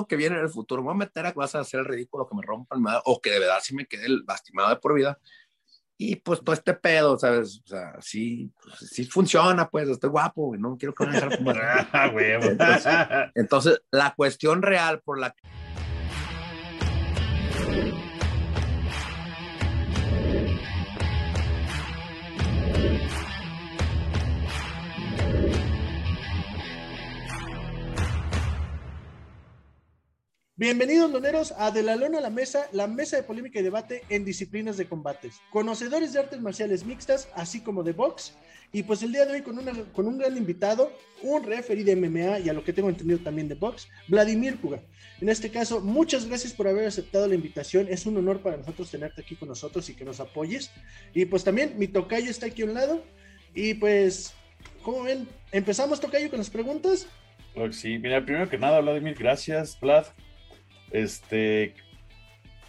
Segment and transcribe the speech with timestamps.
[0.00, 0.82] lo que viene en el futuro.
[0.82, 3.02] Me voy a meter a que vas a hacer el ridículo, que me rompan madre,
[3.04, 5.18] o que de verdad sí me quede lastimado de por vida.
[6.00, 7.60] Y pues todo este pedo, ¿sabes?
[7.64, 11.18] O sea, sí, pues, sí funciona, pues, estoy guapo, güey, no quiero que me
[11.92, 12.96] Ah, entonces,
[13.34, 15.48] entonces, la cuestión real por la que
[30.58, 34.02] Bienvenidos, loneros, a De la Lona a la Mesa, la mesa de polémica y debate
[34.08, 35.40] en disciplinas de combates.
[35.52, 38.36] Conocedores de artes marciales mixtas, así como de box.
[38.72, 41.94] Y pues el día de hoy con, una, con un gran invitado, un referee de
[41.94, 44.82] MMA y a lo que tengo entendido también de box, Vladimir Puga.
[45.20, 47.86] En este caso, muchas gracias por haber aceptado la invitación.
[47.88, 50.72] Es un honor para nosotros tenerte aquí con nosotros y que nos apoyes.
[51.14, 53.04] Y pues también mi tocayo está aquí a un lado.
[53.54, 54.34] Y pues,
[54.82, 55.28] ¿cómo ven?
[55.52, 57.06] ¿Empezamos, tocayo, con las preguntas?
[57.70, 57.96] Sí.
[58.00, 60.06] Mira, primero que nada, Vladimir, gracias, Vlad.
[60.90, 61.74] Este,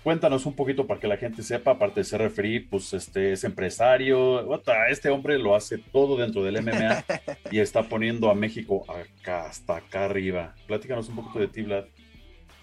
[0.03, 3.43] cuéntanos un poquito para que la gente sepa, aparte de ser referí, pues este es
[3.43, 4.47] empresario.
[4.89, 7.03] Este hombre lo hace todo dentro del MMA
[7.51, 10.55] y está poniendo a México acá, hasta acá arriba.
[10.67, 11.85] Platícanos un poquito de ti, Vlad.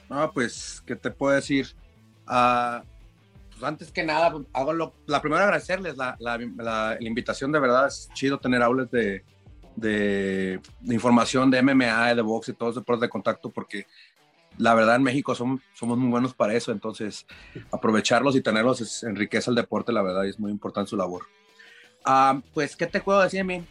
[0.08, 1.66] No, pues, ¿qué te puedo decir?
[2.26, 2.82] Ah,
[3.50, 7.58] pues antes que nada, hago lo, la primera agradecerles la, la, la, la invitación, de
[7.58, 9.24] verdad, es chido tener aulas de,
[9.76, 13.86] de, de, información de MMA, de box y todos los deportes de contacto, porque
[14.58, 17.26] la verdad en México somos, somos muy buenos para eso, entonces
[17.70, 21.24] aprovecharlos y tenerlos es, enriquece el deporte, la verdad, y es muy importante su labor.
[22.04, 23.64] Ah, pues, ¿qué te puedo decir a mí?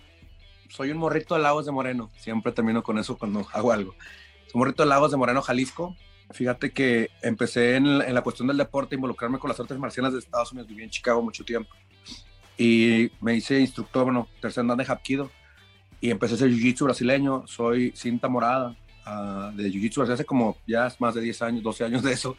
[0.70, 3.96] Soy un morrito de Lagos de Moreno, siempre termino con eso cuando hago algo.
[4.48, 5.96] Soy morrito de Lagos de Moreno, Jalisco,
[6.32, 10.20] Fíjate que empecé en, en, la cuestión del deporte, involucrarme con las artes marciales de
[10.20, 10.68] Estados Unidos.
[10.68, 11.70] Viví en Chicago mucho tiempo.
[12.58, 15.30] Y me hice instructor, bueno, tercer dan de Hapkido.
[16.02, 17.46] Y empecé a hacer jiu-jitsu brasileño.
[17.46, 18.76] Soy cinta morada
[19.06, 22.36] uh, de jiu-jitsu hace como ya más de 10 años, 12 años de eso.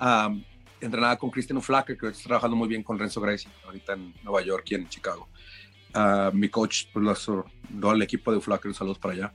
[0.00, 0.42] Um,
[0.80, 4.42] entrenada con Christian Flacker, que está trabajando muy bien con Renzo Gracie, ahorita en Nueva
[4.42, 5.28] York y en Chicago.
[5.94, 9.32] Uh, mi coach, pues, lo, el equipo de Flacker, saludos para allá.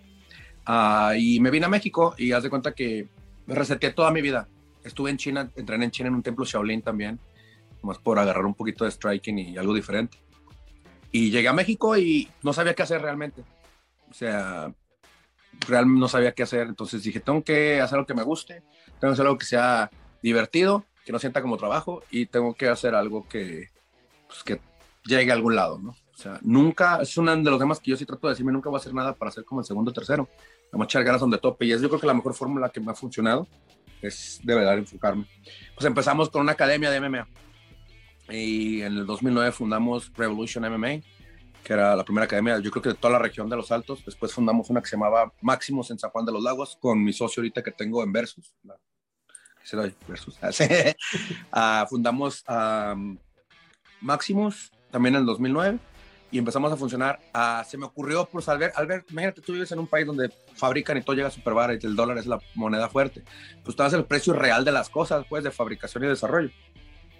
[0.68, 3.08] Uh, y me vine a México y haz de cuenta que
[3.46, 4.48] me reseteé toda mi vida.
[4.84, 7.20] Estuve en China, entrené en China en un templo Shaolin también,
[7.82, 10.18] más por agarrar un poquito de striking y algo diferente.
[11.12, 13.44] Y llegué a México y no sabía qué hacer realmente.
[14.10, 14.74] O sea,
[15.68, 16.68] realmente no sabía qué hacer.
[16.68, 18.63] Entonces dije, tengo que hacer lo que me guste,
[19.00, 19.90] tengo que hacer algo que sea
[20.22, 23.69] divertido, que no sienta como trabajo y tengo que hacer algo que,
[24.28, 24.59] pues, que
[25.06, 25.91] llegue a algún lado, ¿no?
[25.91, 28.69] O sea, nunca, es uno de los temas que yo sí trato de decirme, nunca
[28.69, 30.28] voy a hacer nada para ser como el segundo o tercero
[30.72, 31.66] vamos a echar ganas donde tope.
[31.66, 33.47] Y es yo creo que la mejor fórmula que me ha funcionado
[34.01, 35.25] es de verdad enfocarme.
[35.75, 37.28] Pues empezamos con una academia de MMA.
[38.29, 41.01] Y en el 2009 fundamos Revolution MMA,
[41.63, 44.03] que era la primera academia, yo creo que de toda la región de Los Altos.
[44.06, 47.13] Después fundamos una que se llamaba Máximos en San Juan de los Lagos, con mi
[47.13, 48.56] socio ahorita que tengo en Versus.
[48.63, 49.94] ¿Qué se doy?
[50.07, 50.38] Versus.
[50.41, 53.18] uh, fundamos um,
[54.01, 55.79] Máximos también en el 2009
[56.31, 57.19] y empezamos a funcionar.
[57.34, 60.97] Uh, se me ocurrió, pues, Albert, Albert, imagínate, tú vives en un país donde fabrican
[60.97, 63.24] y todo llega super barato y el dólar es la moneda fuerte.
[63.63, 66.51] Pues tú el precio real de las cosas, pues, de fabricación y desarrollo.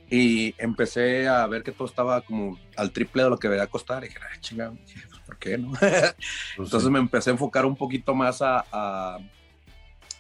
[0.10, 4.04] Y empecé a ver que todo estaba como al triple de lo que debía costar.
[4.04, 5.72] Y dije, ay, chingada, pues, ¿por qué no?
[5.80, 6.16] pues
[6.58, 6.90] Entonces sí.
[6.90, 9.20] me empecé a enfocar un poquito más a, a,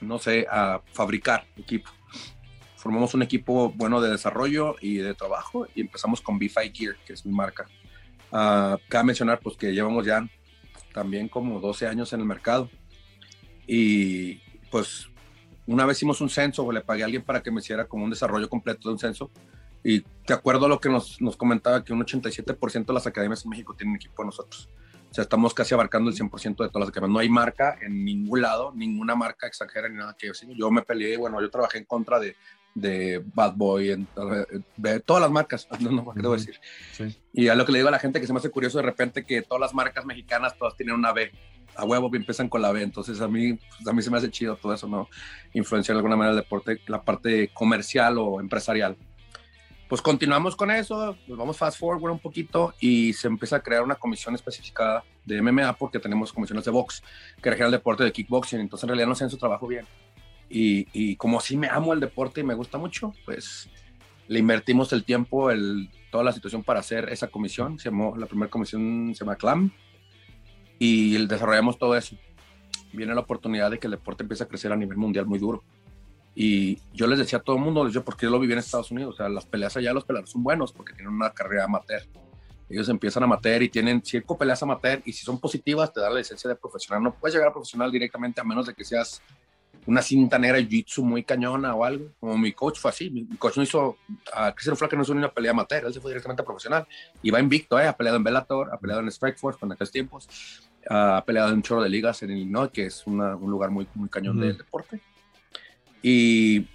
[0.01, 1.89] no sé, a fabricar equipo.
[2.75, 7.13] Formamos un equipo bueno de desarrollo y de trabajo y empezamos con B5 Gear, que
[7.13, 7.67] es mi marca.
[8.31, 10.27] Uh, cabe mencionar pues que llevamos ya
[10.93, 12.69] también como 12 años en el mercado
[13.65, 14.35] y
[14.69, 15.07] pues
[15.65, 18.09] una vez hicimos un censo, le pagué a alguien para que me hiciera como un
[18.09, 19.31] desarrollo completo de un censo
[19.87, 23.45] y de acuerdo a lo que nos, nos comentaba que un 87% de las academias
[23.45, 24.69] en México tienen equipo de nosotros.
[25.09, 27.13] O sea, estamos casi abarcando el 100% de todas las academias.
[27.13, 30.49] No hay marca en ningún lado, ninguna marca extranjera ni nada que decir.
[30.57, 32.35] Yo me peleé, bueno, yo trabajé en contra de,
[32.75, 34.07] de Bad Boy, en,
[34.75, 36.59] de todas las marcas, no, no, ¿qué debo decir?
[36.91, 37.17] Sí.
[37.31, 38.83] Y a lo que le digo a la gente que se me hace curioso de
[38.83, 41.31] repente que todas las marcas mexicanas todas tienen una B,
[41.77, 44.17] a huevo que empiezan con la B, entonces a mí, pues a mí se me
[44.17, 45.07] hace chido todo eso, ¿no?
[45.53, 48.97] Influenciar de alguna manera el deporte, la parte comercial o empresarial.
[49.87, 53.95] Pues continuamos con eso, vamos fast forward un poquito y se empieza a crear una
[53.95, 57.01] comisión especificada de MMA porque tenemos comisiones de box,
[57.41, 59.85] que regula el deporte de kickboxing, entonces en realidad no hacen su trabajo bien.
[60.49, 63.69] Y, como así me amo el deporte y me gusta mucho, pues
[64.27, 65.49] le invertimos el tiempo,
[66.11, 67.79] toda la situación para hacer esa comisión.
[67.79, 69.71] Se llamó, la primera comisión se llama CLAM
[70.79, 72.17] y desarrollamos todo eso.
[72.91, 75.63] Viene la oportunidad de que el deporte empiece a crecer a nivel mundial muy duro.
[76.39, 78.91] Y yo les decía a todo el mundo, yo porque yo lo viví en Estados
[78.91, 82.03] Unidos, o sea, las peleas allá, los peleadores son buenos porque tienen una carrera amateur.
[82.69, 86.19] Ellos empiezan amateur y tienen cinco peleas amateur y si son positivas te dan la
[86.19, 87.01] licencia de profesional.
[87.01, 89.19] No puedes llegar a profesional directamente a menos de que seas
[89.87, 92.11] una cinta negra jiu-jitsu muy cañona o algo.
[92.19, 93.09] Como mi coach fue así.
[93.09, 93.97] Mi coach no hizo,
[94.31, 96.87] a Cristian Flaque no hizo ni una pelea amateur, él se fue directamente a profesional.
[97.23, 97.87] Y va invicto, ¿eh?
[97.87, 100.29] ha peleado en Bellator, ha peleado en Strikeforce con aquellos tiempos,
[100.87, 103.17] ha peleado en un chorro de ligas en Illinois, que es un
[103.49, 105.01] lugar muy, muy cañón del deporte.
[106.01, 106.67] Y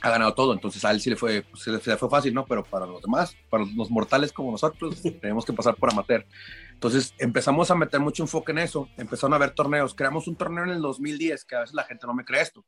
[0.00, 2.44] ha ganado todo, entonces a él sí le fue, pues, se le fue fácil, ¿no?
[2.46, 6.26] Pero para los demás, para los mortales como nosotros, tenemos que pasar por amateur.
[6.72, 10.64] Entonces empezamos a meter mucho enfoque en eso, empezaron a haber torneos, creamos un torneo
[10.64, 12.64] en el 2010, que a veces la gente no me cree esto,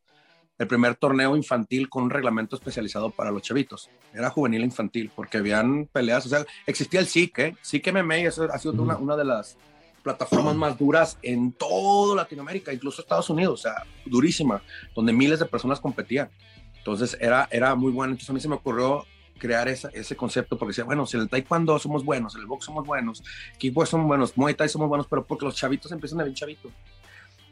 [0.59, 5.13] el primer torneo infantil con un reglamento especializado para los chavitos, era juvenil e infantil,
[5.15, 7.57] porque habían peleas, o sea, existía el SIC, ¿eh?
[7.61, 9.57] SIC MMA, eso ha sido una, una de las
[10.03, 14.63] plataformas más duras en todo Latinoamérica, incluso Estados Unidos, o sea, durísima,
[14.95, 16.31] donde miles de personas competían.
[16.79, 18.13] Entonces era, era muy bueno.
[18.13, 19.05] Entonces a mí se me ocurrió
[19.39, 22.47] crear esa, ese concepto porque decía, bueno, si en el taekwondo somos buenos, en el
[22.47, 23.23] box somos buenos,
[23.59, 26.73] kickbox somos buenos, muay thai somos buenos, pero porque los chavitos empiezan a bien chavitos.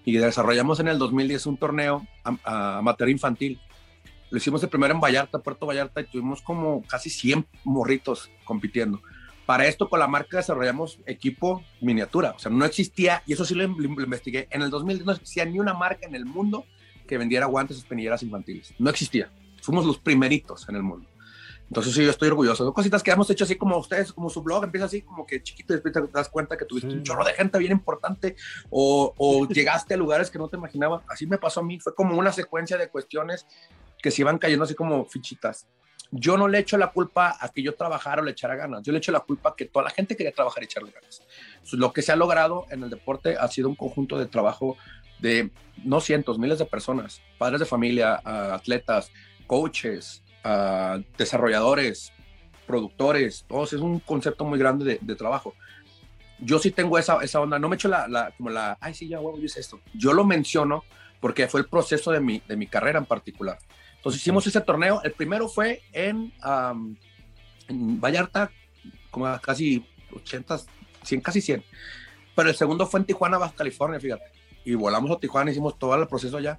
[0.04, 2.06] Y desarrollamos en el 2010 un torneo
[2.44, 3.60] amateur infantil.
[4.30, 9.00] Lo hicimos el primero en Vallarta, Puerto Vallarta, y tuvimos como casi 100 morritos compitiendo.
[9.46, 12.32] Para esto, con la marca desarrollamos equipo miniatura.
[12.32, 15.60] O sea, no existía, y eso sí lo, investigué, en el 2010 no existía ni
[15.60, 16.66] una marca en el mundo
[17.06, 18.74] que vendiera guantes espinilleras infantiles.
[18.78, 19.30] No existía.
[19.62, 21.08] Fuimos los primeritos en el mundo.
[21.68, 22.64] Entonces sí, yo estoy orgulloso.
[22.64, 25.42] Son cositas que hemos hecho así como ustedes, como su blog empieza así como que
[25.42, 28.36] chiquito y después te das cuenta que tuviste un chorro de gente bien importante
[28.70, 31.02] o, o llegaste a lugares que no te imaginabas.
[31.08, 31.78] Así me pasó a mí.
[31.80, 33.46] Fue como una secuencia de cuestiones
[34.00, 35.66] que se iban cayendo así como fichitas.
[36.10, 38.82] Yo no le echo la culpa a que yo trabajara o le echara ganas.
[38.82, 41.22] Yo le echo la culpa a que toda la gente quería trabajar y echarle ganas.
[41.72, 44.76] lo que se ha logrado en el deporte ha sido un conjunto de trabajo
[45.18, 45.50] de
[45.84, 49.10] no cientos, miles de personas, padres de familia, atletas,
[49.46, 50.22] coaches,
[51.16, 52.12] desarrolladores,
[52.66, 55.54] productores, todos, es un concepto muy grande de, trabajo.
[56.38, 59.20] Yo sí tengo esa, esa onda, no me echo la, como la, ay, sí, ya,
[59.20, 59.80] huevo, yo hice esto.
[59.94, 60.84] Yo lo menciono
[61.20, 63.58] porque fue el proceso de mi, de mi carrera en particular.
[64.06, 66.32] Entonces hicimos ese torneo, el primero fue en,
[67.68, 68.52] en Vallarta,
[69.10, 70.60] como casi 80,
[71.02, 71.64] 100, casi 100.
[72.36, 74.36] Pero el segundo fue en Tijuana, Baja California, fíjate
[74.66, 76.58] y volamos a Tijuana, hicimos todo el proceso allá.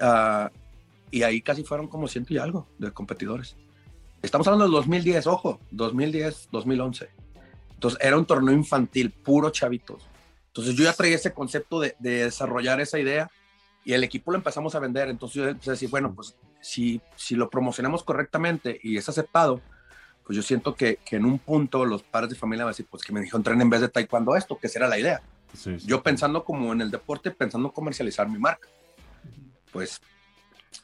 [0.00, 0.50] Uh,
[1.10, 3.56] y ahí casi fueron como ciento y algo de competidores.
[4.22, 7.08] Estamos hablando del 2010, ojo, 2010, 2011.
[7.74, 10.08] Entonces era un torneo infantil, puro chavitos.
[10.48, 13.30] Entonces yo ya traía ese concepto de, de desarrollar esa idea
[13.84, 15.08] y el equipo lo empezamos a vender.
[15.08, 19.60] Entonces yo empecé a decir, bueno, pues si, si lo promocionamos correctamente y es aceptado,
[20.24, 22.86] pues yo siento que, que en un punto los padres de familia van a decir,
[22.90, 25.22] pues que me dijo entrenen en vez de taekwondo esto, que será la idea.
[25.86, 28.68] Yo pensando como en el deporte, pensando en comercializar mi marca.
[29.72, 30.00] Pues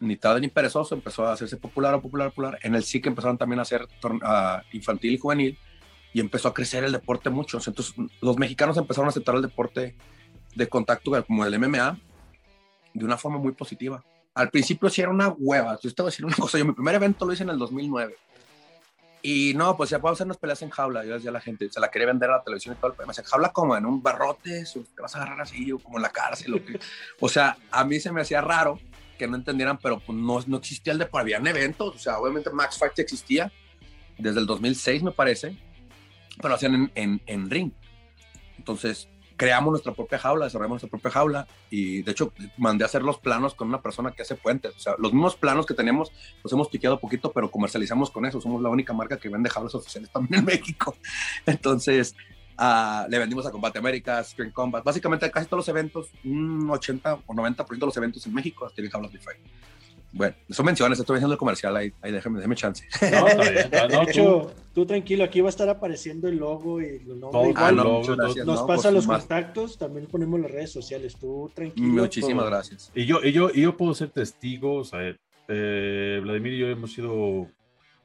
[0.00, 2.58] ni tarde ni perezoso empezó a hacerse popular, popular, popular.
[2.62, 3.86] En el SIC empezaron también a hacer
[4.72, 5.58] infantil y juvenil
[6.12, 7.58] y empezó a crecer el deporte mucho.
[7.58, 9.96] Entonces los mexicanos empezaron a aceptar el deporte
[10.54, 11.98] de contacto como el MMA
[12.94, 14.02] de una forma muy positiva.
[14.34, 15.78] Al principio sí era una hueva.
[15.82, 16.58] Yo estaba diciendo una cosa.
[16.58, 18.16] Yo mi primer evento lo hice en el 2009
[19.26, 21.02] y no, pues ya podemos hacer unas peleas en jaula.
[21.02, 22.92] Yo decía a la gente, se la quería vender a la televisión y todo el
[22.92, 23.14] problema.
[23.14, 26.10] Se jaula como en un barrote, te vas a agarrar así, o como en la
[26.10, 26.52] cárcel.
[26.52, 26.78] O, que,
[27.20, 28.78] o sea, a mí se me hacía raro
[29.18, 31.96] que no entendieran, pero pues no, no existía el de por habían eventos.
[31.96, 33.50] O sea, obviamente Max Fight existía
[34.18, 35.56] desde el 2006, me parece,
[36.36, 37.72] pero lo hacían en, en, en ring.
[38.58, 43.02] Entonces, creamos nuestra propia jaula, desarrollamos nuestra propia jaula y de hecho mandé a hacer
[43.02, 44.74] los planos con una persona que hace puentes.
[44.76, 48.40] O sea, los mismos planos que teníamos los hemos piqueado poquito, pero comercializamos con eso.
[48.40, 50.96] Somos la única marca que vende jaulas oficiales también en México.
[51.46, 52.14] Entonces,
[52.58, 54.84] uh, le vendimos a Combate América, Spring Combat.
[54.84, 58.90] Básicamente casi todos los eventos, un 80 o 90% de los eventos en México tienen
[58.90, 59.40] jaulas de fight.
[60.14, 62.86] Bueno, son menciones, estoy haciendo el comercial, ahí, ahí déjeme, déjeme chance.
[63.10, 67.18] No, está de hecho, tú tranquilo, aquí va a estar apareciendo el logo y los
[67.18, 67.54] nombres.
[67.56, 72.02] Ah, no, gracias, nos pasa los contactos, también ponemos las redes sociales, tú tranquilo.
[72.02, 72.92] Muchísimas gracias.
[72.94, 75.00] Y yo, y yo, y yo puedo ser testigo, o sea,
[75.48, 77.48] eh, Vladimir y yo hemos sido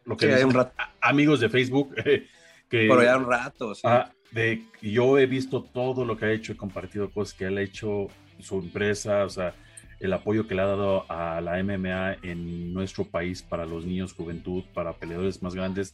[0.05, 0.73] lo que sí, un rato.
[1.01, 1.93] amigos de Facebook.
[2.69, 3.81] que, Por ya un rato, sí.
[3.83, 7.57] Ah, de, yo he visto todo lo que ha hecho, he compartido cosas que él
[7.59, 8.07] ha hecho,
[8.39, 9.53] su empresa, o sea,
[9.99, 14.13] el apoyo que le ha dado a la MMA en nuestro país para los niños,
[14.13, 15.93] juventud, para peleadores más grandes.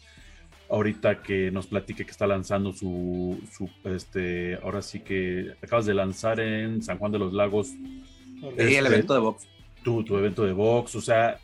[0.70, 5.94] Ahorita que nos platique que está lanzando su, su este, ahora sí que acabas de
[5.94, 7.68] lanzar en San Juan de los Lagos.
[7.68, 9.48] Sí, el este, evento de box.
[9.84, 11.40] Tu, tu evento de box, o sea,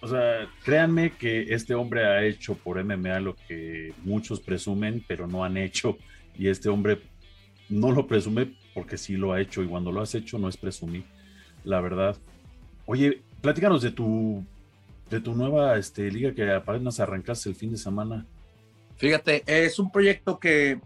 [0.00, 5.26] o sea, créanme que este hombre ha hecho por MMA lo que muchos presumen, pero
[5.26, 5.98] no han hecho.
[6.38, 7.00] Y este hombre
[7.68, 9.62] no lo presume porque sí lo ha hecho.
[9.62, 11.04] Y cuando lo has hecho, no es presumir
[11.64, 12.16] la verdad.
[12.86, 14.44] Oye, platícanos de tu
[15.10, 18.26] de tu nueva este, liga que apenas arrancaste el fin de semana.
[18.96, 20.80] Fíjate, es un proyecto que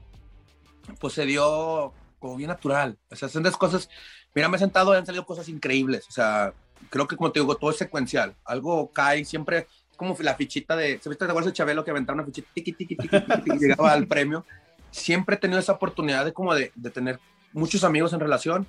[1.01, 2.97] pues se dio como bien natural.
[3.11, 3.89] O sea, hacen cosas.
[4.35, 6.07] Mira, me he sentado y han salido cosas increíbles.
[6.09, 6.53] O sea,
[6.91, 8.35] creo que como te digo, todo es secuencial.
[8.45, 12.49] Algo cae siempre, como la fichita de, ¿se viste de Chabelo que aventaba una fichita,
[12.55, 14.45] tiqui, tiqui, tiqui, tiqui, llegaba al premio?
[14.91, 17.19] Siempre he tenido esa oportunidad de como de tener
[17.53, 18.67] muchos amigos en relación.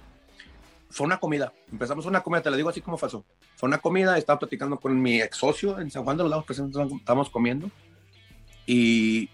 [0.93, 3.25] Fue una comida, empezamos una comida, te lo digo así como pasó.
[3.55, 6.45] Fue una comida, estaba platicando con mi ex socio en San Juan de los Lagos,
[6.45, 7.71] que estábamos comiendo,
[8.67, 9.27] y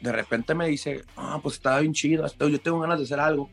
[0.00, 3.50] de repente me dice, ah, pues estaba bien chido, yo tengo ganas de hacer algo.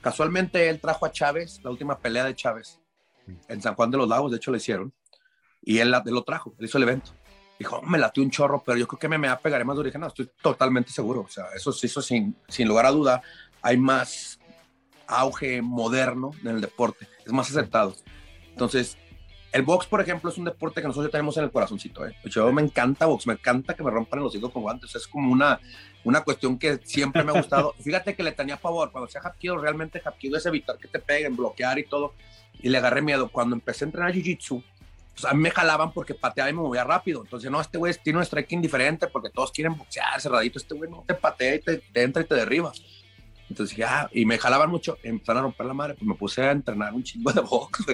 [0.00, 2.80] Casualmente él trajo a Chávez, la última pelea de Chávez,
[3.46, 4.92] en San Juan de los Lagos, de hecho lo hicieron,
[5.62, 7.12] y él, lo trajo, él hizo el evento.
[7.60, 10.00] Dijo, me latió un chorro, pero yo creo que me, me pegaré más de origen.
[10.00, 11.22] No, estoy totalmente seguro.
[11.22, 13.20] O sea, eso hizo sin, sin lugar a duda.
[13.62, 14.37] Hay más
[15.08, 17.94] auge moderno en el deporte, es más aceptado.
[18.50, 18.96] Entonces,
[19.50, 22.06] el box, por ejemplo, es un deporte que nosotros ya tenemos en el corazoncito.
[22.06, 22.14] ¿eh?
[22.26, 24.94] Yo me encanta box, me encanta que me rompan los hijos con guantes.
[24.94, 25.58] Es como una,
[26.04, 27.74] una cuestión que siempre me ha gustado.
[27.80, 28.92] Fíjate que le tenía favor.
[28.92, 32.12] Cuando sea Hapkido, realmente Hapkido es evitar que te peguen, bloquear y todo
[32.60, 33.28] y le agarré miedo.
[33.28, 34.62] Cuando empecé a entrenar Jiu-Jitsu,
[35.14, 37.22] pues a mí me jalaban porque pateaba y me movía rápido.
[37.22, 40.58] Entonces, no, este güey tiene un striking diferente porque todos quieren boxear cerradito.
[40.58, 42.72] Este güey no te patea y te, entra y te derriba.
[43.48, 46.42] Entonces ya, ah", y me jalaban mucho, empezaron a romper la madre, pues me puse
[46.42, 47.84] a entrenar un chingo de box,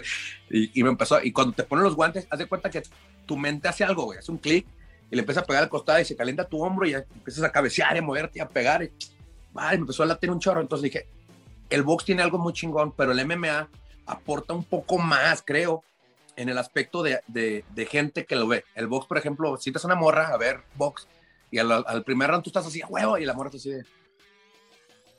[0.50, 2.82] y, y, me empezó, y cuando te ponen los guantes, haz de cuenta que
[3.26, 4.66] tu mente hace algo, güey, hace un clic,
[5.10, 7.44] y le empieza a pegar al costado y se calienta tu hombro y ya empiezas
[7.44, 8.90] a cabecear y a moverte y a pegar, y,
[9.54, 11.06] me empezó a latir un chorro, entonces dije,
[11.70, 13.68] el box tiene algo muy chingón, pero el MMA
[14.06, 15.84] aporta un poco más, creo,
[16.36, 18.64] en el aspecto de, de, gente que lo ve.
[18.74, 21.06] El box, por ejemplo, si te una morra a ver box
[21.50, 23.84] y al, primer round tú estás así, a huevo, y la morra está así de...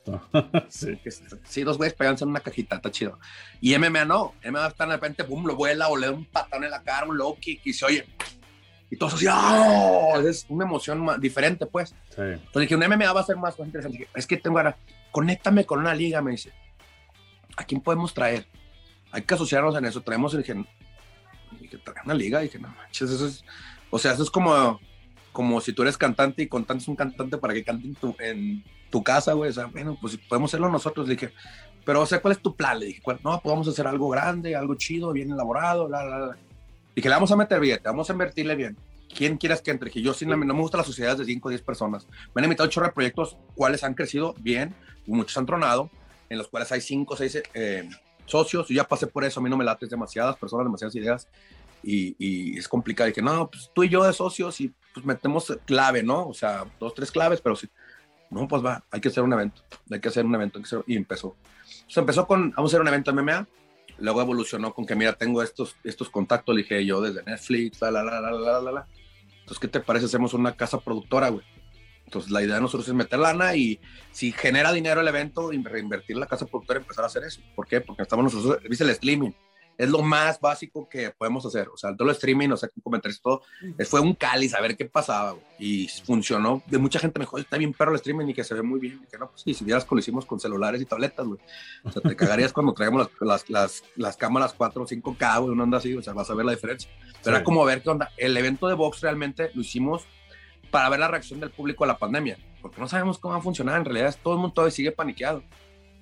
[0.70, 1.00] sí.
[1.44, 3.20] sí, dos güeyes pegándose en una cajita, está chido.
[3.62, 6.64] Y MMA no, MMA está de repente, boom, lo vuela o le da un patón
[6.64, 8.08] en la cara, un low kick y se oye.
[8.92, 10.20] Y todos así, ¡oh!
[10.20, 11.90] Es una emoción diferente, pues.
[12.10, 12.22] Sí.
[12.22, 14.08] Entonces dije, un MMA va a ser más, interesante.
[14.14, 14.78] es que tengo ahora,
[15.12, 16.52] conéctame con una liga, me dice.
[17.58, 18.46] ¿A quién podemos traer?
[19.16, 20.02] hay que asociarnos en eso.
[20.02, 20.54] Traemos, y dije,
[21.62, 22.42] dije una liga.
[22.42, 23.46] Y dije, no manches, eso es,
[23.90, 24.80] o sea, eso es como,
[25.36, 28.64] como si tú eres cantante y es un cantante para que cante en tu, en
[28.90, 29.50] tu casa, güey.
[29.50, 31.10] O sea, bueno, pues podemos hacerlo nosotros.
[31.10, 31.34] Le dije,
[31.84, 32.80] pero, o sea, ¿cuál es tu plan?
[32.80, 36.38] Le dije, no, podemos hacer algo grande, algo chido, bien elaborado, bla, bla, bla.
[36.96, 38.78] Dije, le vamos a meter billete, vamos a invertirle bien.
[39.14, 39.92] ¿Quién quieras que entre?
[39.92, 42.08] Que yo sí, no me gusta las sociedades de 5 o 10 personas.
[42.34, 44.74] Me han invitado ocho proyectos, cuales han crecido bien,
[45.06, 45.90] muchos han tronado,
[46.30, 47.90] en los cuales hay 5 o 6 eh,
[48.26, 51.28] socios, yo ya pasé por eso, a mí no me late demasiadas personas, demasiadas ideas
[51.86, 53.12] y, y es complicado.
[53.14, 56.28] Que no, pues tú y yo de socios y pues metemos clave, ¿no?
[56.28, 57.70] O sea, dos, tres claves, pero sí.
[58.30, 59.62] No, pues va, hay que hacer un evento,
[59.92, 61.36] hay que hacer un evento, y empezó.
[61.64, 63.48] Entonces empezó con, vamos a hacer un evento MMA,
[64.00, 67.92] luego evolucionó con que, mira, tengo estos, estos contactos, le dije yo desde Netflix, la,
[67.92, 68.88] la, la, la, la, la, la.
[69.40, 70.08] Entonces, ¿qué te parece?
[70.08, 71.46] Hacemos una casa productora, güey.
[72.06, 73.80] Entonces, la idea de nosotros es meter lana y
[74.12, 77.42] si genera dinero el evento, reinvertir la casa productora y empezar a hacer eso.
[77.56, 77.82] ¿Por qué?
[77.82, 79.32] Porque estamos nosotros, viste el streaming.
[79.78, 81.70] Es lo más básico que podemos hacer.
[81.70, 83.42] O sea, todo el streaming, o sea, comentarios, todo.
[83.88, 85.36] Fue un cáliz a ver qué pasaba.
[85.60, 86.64] Y funcionó.
[86.68, 88.80] De mucha gente me dijo, está bien perro el streaming y que se ve muy
[88.80, 89.02] bien.
[89.04, 91.40] Y que no, pues sí, si vieras que lo hicimos con celulares y tabletas, güey.
[91.84, 95.64] O sea, te cagarías cuando traemos las, las, las, cámaras 4 o 5K, güey, una
[95.64, 95.94] onda así.
[95.94, 96.90] O sea, vas a ver la diferencia.
[97.24, 98.12] Pero era como ver qué onda.
[98.18, 100.06] El evento de box realmente lo hicimos
[100.72, 103.44] para ver la reacción del público a la pandemia, porque no sabemos cómo va a
[103.44, 103.78] funcionar.
[103.78, 105.42] En realidad, todo el mundo todavía sigue paniqueado.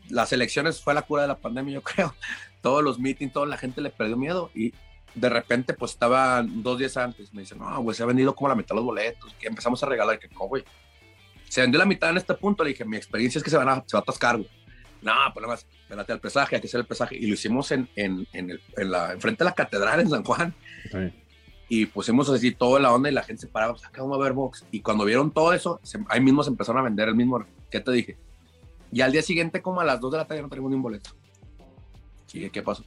[0.09, 2.15] Las elecciones fue la cura de la pandemia, yo creo.
[2.61, 4.73] Todos los meetings, toda la gente le perdió miedo y
[5.15, 7.33] de repente, pues estaba dos días antes.
[7.33, 9.33] Me dicen, no, güey, se ha vendido como la mitad de los boletos.
[9.39, 10.17] Que empezamos a regalar.
[10.17, 10.63] Que no, güey.
[11.49, 12.63] Se vendió la mitad en este punto.
[12.63, 14.49] Le dije, mi experiencia es que se, van a, se va a atascar, güey.
[15.01, 17.17] No, pues nada más, espérate al pesaje, hay que hacer el pesaje.
[17.17, 20.23] Y lo hicimos en, en, en, el, en la, enfrente de la catedral en San
[20.23, 20.55] Juan.
[20.91, 21.11] Sí
[21.75, 24.23] y pusimos así toda la onda y la gente se paraba, pues acá vamos a
[24.23, 24.63] ver box.
[24.69, 25.79] Y cuando vieron todo eso,
[26.09, 28.15] ahí mismo se empezaron a vender el mismo, ¿qué te dije?
[28.93, 30.83] Y al día siguiente, como a las 2 de la tarde, no tenemos ni un
[30.83, 31.09] boleto.
[32.31, 32.83] Y ¿qué pasó?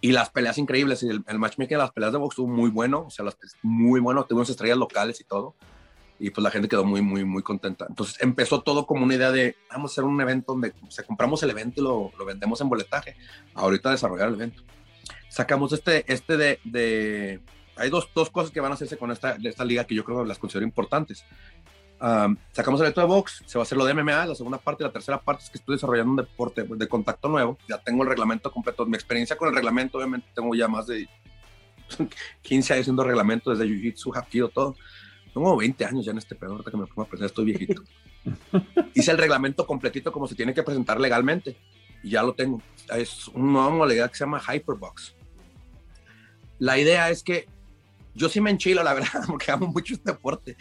[0.00, 3.04] Y las peleas increíbles, el, el matchmaking de las peleas de box estuvo muy bueno,
[3.06, 5.54] o sea, las, muy bueno, tuvimos estrellas locales y todo.
[6.18, 7.86] Y pues la gente quedó muy, muy, muy contenta.
[7.88, 11.42] Entonces empezó todo como una idea de, vamos a hacer un evento donde se compramos
[11.42, 13.14] el evento y lo, lo vendemos en boletaje.
[13.54, 14.62] Ahorita desarrollar el evento.
[15.28, 17.40] Sacamos este, este de, de
[17.78, 20.22] hay dos, dos cosas que van a hacerse con esta, esta liga que yo creo
[20.22, 21.24] que las considero importantes.
[22.52, 24.84] Sacamos el evento de box, se va a hacer lo de MMA, la segunda parte,
[24.84, 28.08] la tercera parte es que estoy desarrollando un deporte de contacto nuevo, ya tengo el
[28.08, 31.08] reglamento completo, mi experiencia con el reglamento, obviamente tengo ya más de
[32.42, 34.76] 15 años haciendo reglamento desde Jiu-Jitsu, Hapkido, todo.
[35.32, 37.82] Tengo 20 años ya en este pedo, ahorita que me pongo a aprender, estoy viejito.
[38.94, 41.56] Hice el reglamento completito como se tiene que presentar legalmente
[42.02, 42.62] y ya lo tengo.
[42.94, 45.14] Es una nueva modalidad que se llama Hyperbox.
[46.58, 47.46] La idea es que
[48.18, 50.56] yo sí me enchilo, la verdad, porque amo mucho este deporte.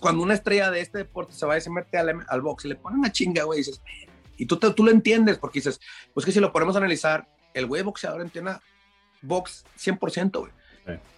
[0.00, 2.68] Cuando una estrella de este deporte se va y se mete al, al box y
[2.68, 3.82] le pone una chinga, güey, y dices,
[4.36, 5.80] y tú, tú lo entiendes, porque dices,
[6.14, 8.52] pues que si lo ponemos a analizar, el güey boxeador entiende
[9.22, 10.52] box 100%, güey.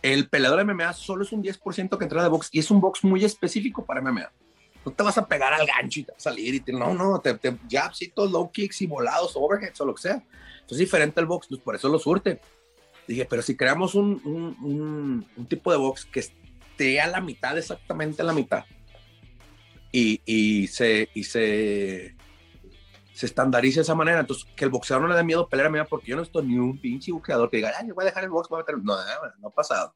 [0.02, 2.80] El peleador de MMA solo es un 10% que entra de box y es un
[2.80, 4.30] box muy específico para MMA.
[4.84, 6.92] No te vas a pegar al gancho y te vas a salir y te, no,
[6.92, 10.14] no, te, te jabsitos, low kicks y volados, overheads o lo que sea.
[10.14, 12.40] Entonces es diferente el box, pues por eso lo surte.
[13.12, 17.58] Dije, pero si creamos un, un, un, tipo de box que esté a la mitad,
[17.58, 18.64] exactamente a la mitad,
[19.92, 22.16] y, y se, y se,
[23.12, 25.70] se estandarice de esa manera, entonces que el boxeador no le dé miedo pelear a
[25.70, 28.24] mí, porque yo no estoy ni un pinche boxeador que diga, ay, voy a dejar
[28.24, 28.78] el box, voy a meter...
[28.78, 28.96] No,
[29.40, 29.94] no, ha pasado.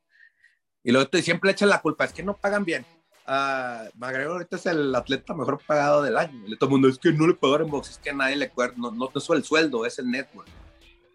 [0.85, 2.85] Y luego siempre le echan la culpa, es que no pagan bien.
[3.27, 6.45] Uh, McGregor ahorita es el atleta mejor pagado del año.
[6.59, 9.11] Todo el mundo es que no le pagaron box, es que nadie le no, no,
[9.11, 10.51] no es el sueldo, es el network.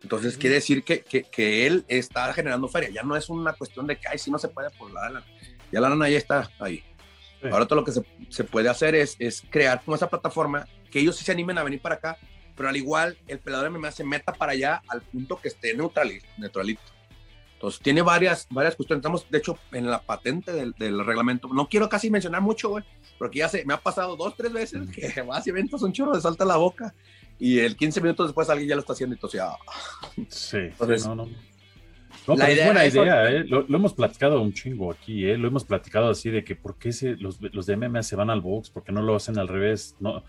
[0.01, 2.89] Entonces quiere decir que, que, que, él está generando feria.
[2.89, 5.25] Ya no es una cuestión de que, ay, si no se puede por la lana.
[5.71, 6.83] Ya la lana ya está ahí.
[7.51, 10.99] Ahora todo lo que se, se, puede hacer es, es crear como esa plataforma que
[10.99, 12.17] ellos sí se animen a venir para acá,
[12.55, 16.27] pero al igual el peleador MMA se meta para allá al punto que esté neutralito.
[16.37, 16.81] neutralito.
[17.53, 19.01] Entonces, tiene varias, varias cuestiones.
[19.01, 21.47] Estamos, de hecho, en la patente del, del reglamento.
[21.47, 22.83] No quiero casi mencionar mucho, güey,
[23.19, 26.15] porque ya se, me ha pasado dos, tres veces que vas y ventas un chorro
[26.15, 26.93] de salta la boca
[27.41, 29.55] y el 15 minutos después alguien ya lo está haciendo y entonces ya.
[30.29, 31.29] Sí, Entonces, no, no.
[32.27, 33.43] No, la idea es buena idea, ¿eh?
[33.45, 35.39] lo, lo, hemos platicado un chingo aquí, ¿eh?
[35.39, 38.29] lo hemos platicado así de que por qué se, los, los de MMA se van
[38.29, 39.95] al box, por qué no lo hacen al revés.
[39.99, 40.23] No,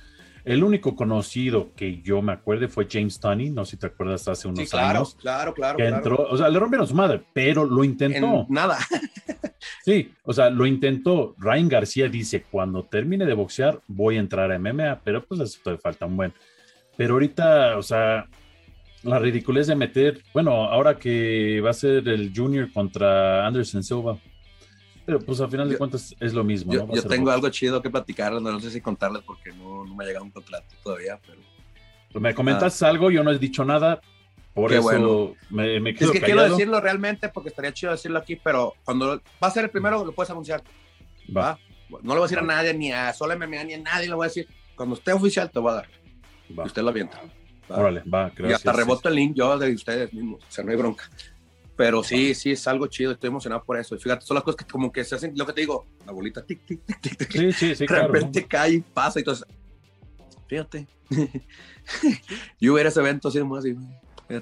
[0.46, 4.26] el único conocido que yo me acuerde fue James Tunney, no sé si te acuerdas
[4.28, 5.14] hace unos sí, claro, años.
[5.20, 5.96] Claro, claro, que claro.
[5.96, 8.40] entró, o sea, le rompieron su madre, pero lo intentó.
[8.40, 8.78] En nada.
[9.84, 11.34] sí, o sea, lo intentó.
[11.36, 15.76] Ryan García dice, cuando termine de boxear voy a entrar a MMA, pero pues te
[15.76, 16.34] falta un buen.
[16.96, 18.26] Pero ahorita, o sea,
[19.02, 24.18] la ridiculez de meter, bueno, ahora que va a ser el Junior contra Anderson Silva,
[25.04, 26.72] pero pues al final de cuentas es lo mismo.
[26.72, 26.94] Yo, ¿no?
[26.94, 30.06] yo tengo algo chido que platicarles, no, sé si contarles porque no, no, me ha
[30.06, 31.40] llegado un contrato todavía, pero...
[32.12, 32.88] Pues me comentas ah.
[32.88, 34.00] algo, yo no he dicho nada,
[34.54, 35.34] por Qué eso bueno.
[35.50, 36.40] me, me quedo Es que callado.
[36.40, 40.04] quiero decirlo realmente porque estaría chido decirlo aquí, pero cuando va a ser el primero
[40.04, 40.62] lo puedes anunciar.
[41.34, 41.42] Va.
[41.42, 41.58] ¿va?
[42.02, 44.14] No le voy a decir a nadie, ni a Solo MMA, ni a nadie le
[44.14, 44.46] voy a decir.
[44.76, 45.88] Cuando esté oficial te voy a dar.
[46.58, 46.64] Va.
[46.64, 47.20] Y usted lo avienta.
[47.70, 47.78] ¿va?
[47.78, 48.50] Órale, va, gracias.
[48.50, 51.04] Y hasta reboto el link yo de ustedes mismos, o sea, no hay bronca.
[51.76, 53.94] Pero sí, sí, es algo chido, estoy emocionado por eso.
[53.96, 56.12] Y fíjate, son las cosas que como que se hacen, lo que te digo, la
[56.12, 57.32] bolita, tic, tic, tic, tic, tic.
[57.32, 58.08] Sí, sí, sí, de claro.
[58.08, 59.46] repente cae y pasa y entonces,
[60.46, 60.86] fíjate.
[62.60, 63.74] yo hubiera ese evento así, nomás, así,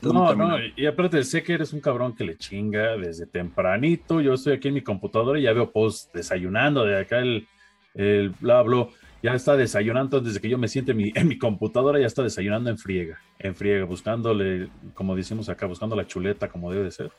[0.03, 4.21] No, no, y aparte sé que eres un cabrón que le chinga desde tempranito.
[4.21, 7.47] Yo estoy aquí en mi computadora y ya veo post desayunando de acá el,
[7.95, 8.89] el bla bla.
[9.23, 12.23] Ya está desayunando desde que yo me siente en mi, en mi computadora, ya está
[12.23, 16.91] desayunando en friega, en friega, buscándole, como decimos acá, buscando la chuleta como debe de
[16.91, 17.13] ser.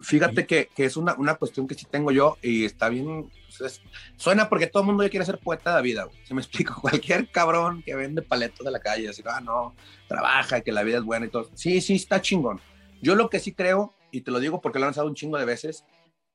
[0.00, 3.30] Fíjate que, que es una, una cuestión que sí tengo yo y está bien.
[3.58, 3.82] pues, es-
[4.16, 6.06] suena porque todo el mundo ya quiere ser poeta de vida.
[6.24, 9.74] Si me explico, cualquier cabrón que vende paletos de la calle, así, ah, no,
[10.08, 11.50] trabaja, que la vida es buena y todo.
[11.54, 12.60] Sí, sí, está chingón.
[13.00, 15.38] Yo lo que sí creo, y te lo digo porque lo he lanzado un chingo
[15.38, 15.84] de veces,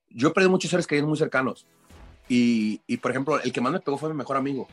[0.09, 1.67] yo he perdido muchos seres queridos muy cercanos.
[2.29, 4.67] Y, y, por ejemplo, el que más me pegó fue mi mejor amigo.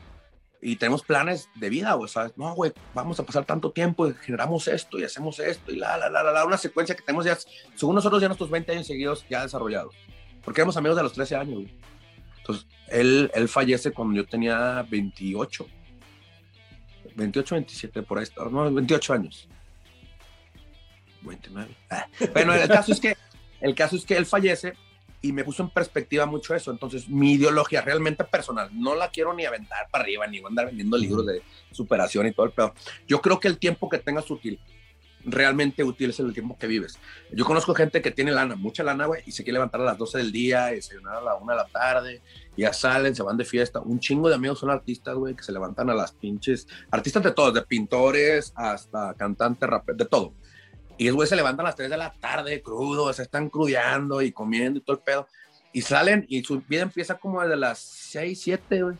[0.61, 2.33] Y tenemos planes de vida, güey, ¿sabes?
[2.37, 5.95] No, güey, vamos a pasar tanto tiempo y generamos esto y hacemos esto y la,
[5.97, 7.37] la, la, la, una secuencia que tenemos ya,
[7.75, 9.93] según nosotros, ya nuestros 20 años seguidos ya desarrollados.
[10.43, 11.73] Porque éramos amigos de los 13 años, güey.
[12.37, 15.67] Entonces, él, él fallece cuando yo tenía 28.
[17.15, 18.25] 28, 27, por ahí.
[18.51, 19.47] No, 28 años.
[21.21, 21.75] 29.
[21.89, 22.07] Ah.
[22.33, 23.17] Bueno, el caso es que
[23.61, 24.73] el caso es que él fallece
[25.25, 26.69] y me puso en perspectiva mucho eso.
[26.69, 30.97] Entonces, mi ideología realmente personal, no la quiero ni aventar para arriba, ni andar vendiendo
[30.97, 32.75] libros de superación y todo el pedo.
[33.07, 34.59] Yo creo que el tiempo que tengas útil,
[35.23, 36.99] realmente útil es el tiempo que vives.
[37.31, 39.97] Yo conozco gente que tiene lana, mucha lana, güey, y se quiere levantar a las
[39.97, 42.21] 12 del día, y desayunar a la 1 de la tarde,
[42.55, 43.79] y ya salen, se van de fiesta.
[43.79, 47.31] Un chingo de amigos son artistas, güey, que se levantan a las pinches, artistas de
[47.31, 50.33] todos, de pintores hasta cantantes, raperos, de todo.
[50.97, 54.21] Y esos güey se levantan a las 3 de la tarde, crudos, se están crudeando
[54.21, 55.27] y comiendo y todo el pedo.
[55.73, 58.97] Y salen y su vida empieza como desde las 6, 7, güey.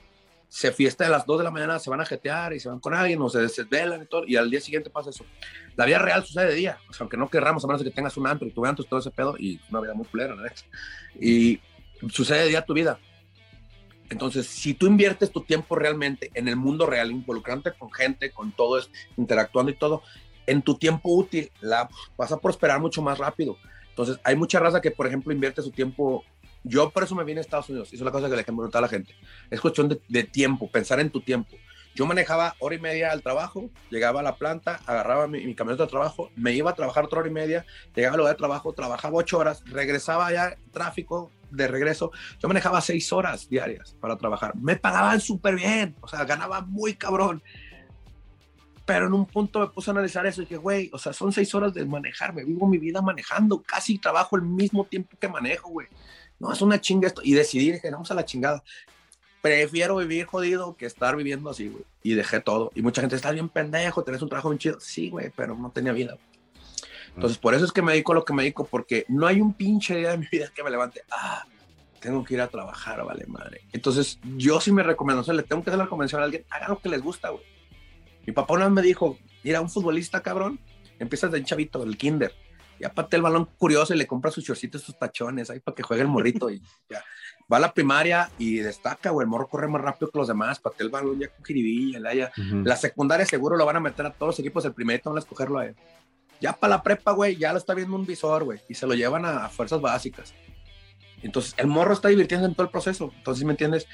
[0.49, 2.79] Se fiesta de las 2 de la mañana, se van a jetear y se van
[2.79, 4.23] con alguien o se desvelan y todo.
[4.27, 5.25] Y al día siguiente pasa eso.
[5.75, 6.77] La vida real sucede de día.
[6.89, 8.87] O sea, aunque no querramos, a menos que tengas un antro y tu antro y
[8.87, 10.43] todo ese pedo y una vida muy culera, ¿no?
[11.19, 11.59] Y
[12.09, 12.99] sucede de día tu vida.
[14.09, 18.51] Entonces, si tú inviertes tu tiempo realmente en el mundo real, involucrante con gente, con
[18.51, 18.79] todo,
[19.17, 20.03] interactuando y todo,
[20.47, 23.57] en tu tiempo útil la, vas a prosperar mucho más rápido.
[23.89, 26.23] Entonces, hay mucha raza que, por ejemplo, invierte su tiempo.
[26.63, 27.93] Yo por eso me vine a Estados Unidos.
[27.93, 29.15] Es la cosa que le ejemplo a la gente.
[29.49, 31.55] Es cuestión de, de, tiempo, pensar en tu tiempo.
[31.95, 35.85] Yo manejaba hora y media al trabajo, llegaba a la planta, agarraba mi, mi camioneta
[35.85, 38.73] de trabajo, me iba a trabajar otra hora y media, llegaba al lugar de trabajo,
[38.73, 42.11] trabajaba ocho horas, regresaba ya, tráfico de regreso.
[42.39, 44.57] Yo manejaba seis horas diarias para trabajar.
[44.57, 47.41] Me pagaban súper bien, o sea, ganaba muy cabrón
[48.85, 51.31] Pero en un punto me puse a analizar eso y dije, güey, o sea, son
[51.31, 55.27] seis horas de manejar, me vivo mi vida manejando, casi trabajo el mismo tiempo que
[55.27, 55.87] manejo, güey.
[56.39, 57.21] No, es una chinga esto.
[57.23, 58.63] Y decidí, dije, vamos a la chingada.
[59.41, 61.83] Prefiero vivir jodido que estar viviendo así, güey.
[62.03, 62.71] Y dejé todo.
[62.75, 64.79] Y mucha gente está bien pendejo, tenés un trabajo bien chido.
[64.79, 66.17] Sí, güey, pero no tenía vida.
[67.15, 69.39] Entonces, por eso es que me dedico a lo que me dedico, porque no hay
[69.39, 71.45] un pinche día de mi vida que me levante, ah,
[72.01, 73.61] tengo que ir a trabajar, vale madre.
[73.71, 76.43] Entonces, yo sí me recomiendo, o sea, le tengo que hacer la convención a alguien,
[76.49, 77.43] haga lo que les gusta, güey.
[78.25, 80.59] Mi papá una vez me dijo, mira, un futbolista, cabrón,
[80.99, 82.33] empiezas de un chavito, el kinder,
[82.79, 85.83] y aparte el balón curioso y le compra sus chorcitos, sus tachones, ahí para que
[85.83, 87.03] juegue el morrito y ya.
[87.51, 90.59] Va a la primaria y destaca, güey, el morro corre más rápido que los demás,
[90.59, 92.31] patea el balón ya con jiribilla, la, ya.
[92.35, 95.19] la secundaria seguro lo van a meter a todos los equipos, el primerito van a
[95.19, 95.75] escogerlo a él.
[96.41, 98.95] Ya para la prepa, güey, ya lo está viendo un visor, güey, y se lo
[98.95, 100.33] llevan a, a fuerzas básicas.
[101.21, 103.11] Entonces, el morro está divirtiendo en todo el proceso.
[103.15, 103.87] Entonces, ¿me entiendes?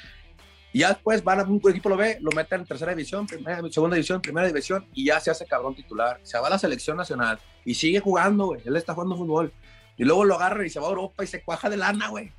[0.72, 3.60] Y ya después van a un equipo lo ve, lo mete en tercera división, primera,
[3.70, 6.18] segunda división, primera división y ya se hace cabrón titular.
[6.22, 8.62] Se va a la selección nacional y sigue jugando, güey.
[8.64, 9.52] Él está jugando fútbol.
[9.98, 12.32] Y luego lo agarra y se va a Europa y se cuaja de lana, güey.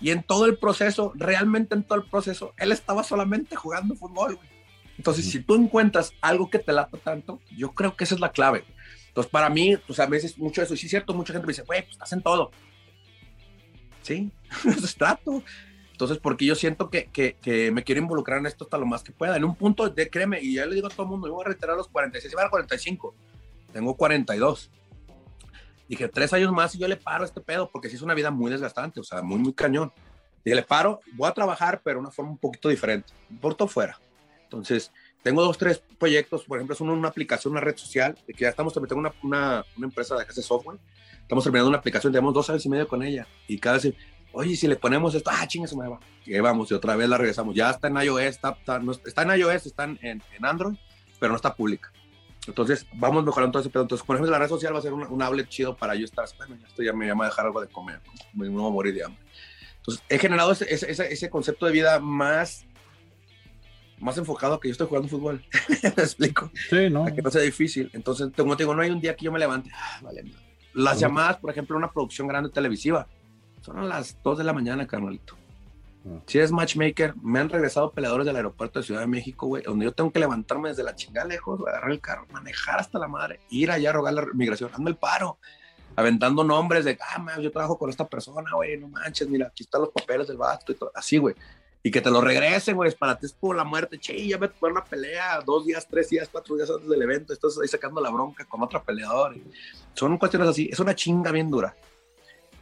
[0.00, 4.36] Y en todo el proceso, realmente en todo el proceso, él estaba solamente jugando fútbol,
[4.36, 4.48] güey.
[4.96, 8.30] Entonces, si tú encuentras algo que te lata tanto, yo creo que esa es la
[8.30, 8.64] clave.
[9.08, 11.52] Entonces, para mí, pues a veces mucho eso, y sí es cierto, mucha gente me
[11.52, 12.52] dice, güey, pues estás en todo.
[14.02, 14.30] Sí,
[14.64, 15.42] eso es trato.
[15.94, 19.04] Entonces, porque yo siento que, que, que, me quiero involucrar en esto hasta lo más
[19.04, 19.36] que pueda.
[19.36, 21.44] En un punto, de, créeme, y ya le digo a todo el mundo, yo voy
[21.44, 23.14] a reiterar los 46, iba a 45,
[23.72, 24.72] tengo 42.
[25.88, 28.14] Dije, tres años más y yo le paro a este pedo, porque sí es una
[28.14, 29.92] vida muy desgastante, o sea, muy, muy cañón.
[30.44, 33.68] Dije, le paro, voy a trabajar, pero de una forma un poquito diferente, por todo
[33.68, 33.96] fuera.
[34.42, 34.90] Entonces,
[35.22, 38.48] tengo dos, tres proyectos, por ejemplo, es uno, una aplicación, una red social, que ya
[38.48, 40.80] estamos, tengo una, una, una empresa de hace software,
[41.22, 43.94] estamos terminando una aplicación, tenemos dos años y medio con ella, y cada vez
[44.34, 45.98] oye, si le ponemos esto, ah, chinga, se me va.
[46.26, 47.54] Y ahí vamos, y otra vez la regresamos.
[47.54, 50.76] Ya está en iOS, está, está, no, está en iOS, está en, en, Android,
[51.18, 51.92] pero no está pública.
[52.46, 53.82] Entonces, vamos mejorando todo ese pedo.
[53.84, 56.04] Entonces, por ejemplo, la red social va a ser un, un outlet chido para yo
[56.04, 58.00] estar, bueno, ya esto ya me llama a dejar algo de comer,
[58.34, 58.44] ¿no?
[58.44, 59.22] no voy a morir de hambre.
[59.76, 62.66] Entonces, he generado ese, ese, ese, concepto de vida más,
[63.98, 65.44] más enfocado a que yo estoy jugando fútbol.
[65.82, 66.50] ¿Me explico?
[66.70, 67.06] Sí, ¿no?
[67.06, 67.90] A que no sea difícil.
[67.92, 70.24] Entonces, como te digo, no hay un día que yo me levante, ah, vale,
[70.74, 73.06] las llamadas, por ejemplo, una producción grande televisiva,
[73.64, 75.36] son a las 2 de la mañana, carnalito.
[76.06, 76.20] Ah.
[76.26, 79.86] Si eres matchmaker, me han regresado peleadores del aeropuerto de Ciudad de México, güey, donde
[79.86, 83.40] yo tengo que levantarme desde la chingada lejos, agarrar el carro, manejar hasta la madre,
[83.48, 85.38] ir allá a rogar la migración, hazme el paro,
[85.96, 89.62] aventando nombres de, ah, man, yo trabajo con esta persona, güey, no manches, mira, aquí
[89.62, 91.34] están los papeles del vato y todo, así, güey.
[91.82, 94.48] Y que te lo regresen, güey, para ti es por la muerte, che, ya me
[94.48, 98.00] tuve una pelea dos días, tres días, cuatro días antes del evento, estás ahí sacando
[98.02, 99.36] la bronca con otro peleador.
[99.94, 101.74] Son cuestiones así, es una chinga bien dura.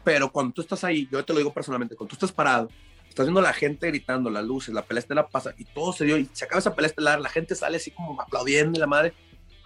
[0.05, 2.69] Pero cuando tú estás ahí, yo te lo digo personalmente, cuando tú estás parado,
[3.09, 6.05] estás viendo a la gente gritando, las luces, la pelea estelar pasa y todo se
[6.05, 8.87] dio y se acaba esa pelea estelar, la gente sale así como aplaudiendo y la
[8.87, 9.15] madre,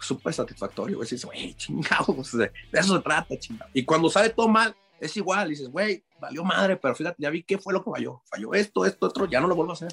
[0.01, 3.71] súper satisfactorio, güey, dices, güey, chingado, de eso se trata, chingado.
[3.73, 7.43] Y cuando sale todo mal, es igual, dices, güey, valió madre, pero fíjate, ya vi
[7.43, 9.93] qué fue lo que falló, falló esto, esto, otro, ya no lo vuelvo a hacer.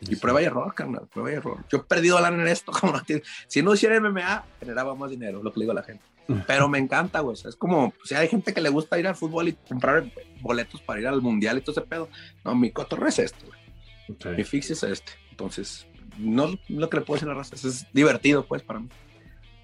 [0.00, 1.64] Y prueba y error, carnal, prueba y error.
[1.70, 3.02] Yo he perdido lana en esto, como no
[3.46, 6.04] Si no hiciera MMA, generaba más dinero, lo que le digo a la gente.
[6.46, 7.36] Pero me encanta, güey.
[7.44, 10.10] es como, si hay gente que le gusta ir al fútbol y comprar
[10.40, 12.08] boletos para ir al mundial y todo ese pedo.
[12.44, 14.16] No, mi cotorre es esto, güey.
[14.16, 14.36] Okay.
[14.36, 15.12] Mi fix es este.
[15.30, 15.86] Entonces,
[16.18, 17.54] no lo que le puedo decir a la raza.
[17.54, 18.88] Es divertido, pues, para mí.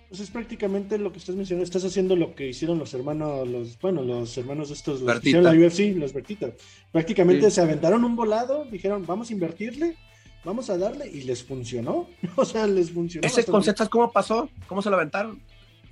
[0.09, 1.64] Pues es prácticamente lo que estás mencionando.
[1.64, 5.44] Estás haciendo lo que hicieron los hermanos, los, bueno, los hermanos estos, los que hicieron
[5.44, 6.51] la UFC, los Bertita.
[6.90, 7.57] Prácticamente sí.
[7.57, 9.96] se aventaron un volado, dijeron, vamos a invertirle,
[10.44, 12.09] vamos a darle, y les funcionó.
[12.37, 13.27] o sea, les funcionó.
[13.27, 14.51] Ese concepto, ¿cómo pasó?
[14.66, 15.40] ¿Cómo se lo aventaron?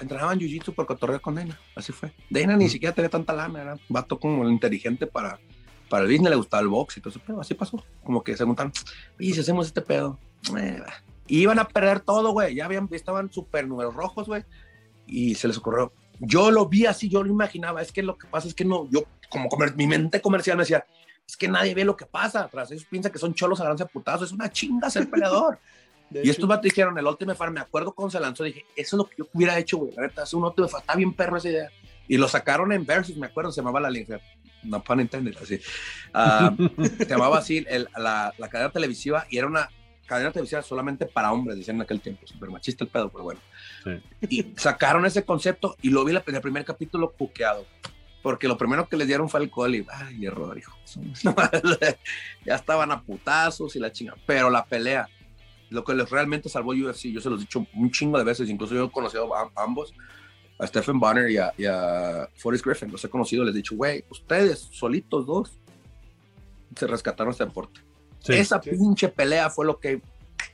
[0.00, 2.12] Entrenaban jiu-jitsu por cotorreo con Dana, así fue.
[2.28, 5.38] Dana ni siquiera tenía tanta lana, era un vato como inteligente para,
[5.88, 7.84] para el business, le gustaba el box y todo eso, pero así pasó.
[8.02, 8.72] Como que se montaron,
[9.18, 10.18] y si hacemos este pedo,
[10.58, 10.82] eh,
[11.26, 14.44] iban a perder todo, güey, ya habían, estaban súper números rojos, güey,
[15.06, 15.92] y se les ocurrió.
[16.18, 18.88] Yo lo vi así, yo lo imaginaba, es que lo que pasa es que no,
[18.90, 20.84] yo como comer, mi mente comercial me decía,
[21.26, 24.24] es que nadie ve lo que pasa atrás, ellos piensan que son cholos a putazo,
[24.24, 25.58] es una chinga ser peleador.
[26.10, 26.32] De y hecho.
[26.32, 29.04] estos vatos dijeron, el Ultimate Farm, me acuerdo cuando se lanzó, dije, eso es lo
[29.04, 29.92] que yo hubiera hecho, güey.
[29.94, 31.70] La verdad, es un Ultimate Farm, está bien perro esa idea.
[32.08, 34.20] Y lo sacaron en Versus, me acuerdo, se llamaba la línea,
[34.64, 35.60] no pun intended, así.
[36.12, 39.68] Uh, se llamaba así el, la, la, cadena televisiva y era una
[40.06, 43.40] cadena televisiva solamente para hombres, decían en aquel tiempo, súper machista el pedo, pero bueno.
[43.84, 44.26] Sí.
[44.28, 47.64] Y sacaron ese concepto y lo vi en el primer capítulo buqueado.
[48.22, 50.76] Porque lo primero que les dieron fue alcohol y, ay, error, hijo.
[52.44, 54.14] ya estaban a putazos y la chinga.
[54.26, 55.08] Pero la pelea,
[55.70, 58.48] lo que les realmente salvó UFC, yo se los he dicho un chingo de veces,
[58.50, 59.94] incluso yo he conocido a, a ambos,
[60.58, 63.76] a Stephen Bonner y a, y a, Forrest Griffin, los he conocido, les he dicho,
[63.76, 65.58] güey, ustedes solitos dos
[66.76, 67.80] se rescataron este deporte.
[68.20, 68.70] Sí, Esa sí.
[68.70, 70.02] pinche pelea fue lo que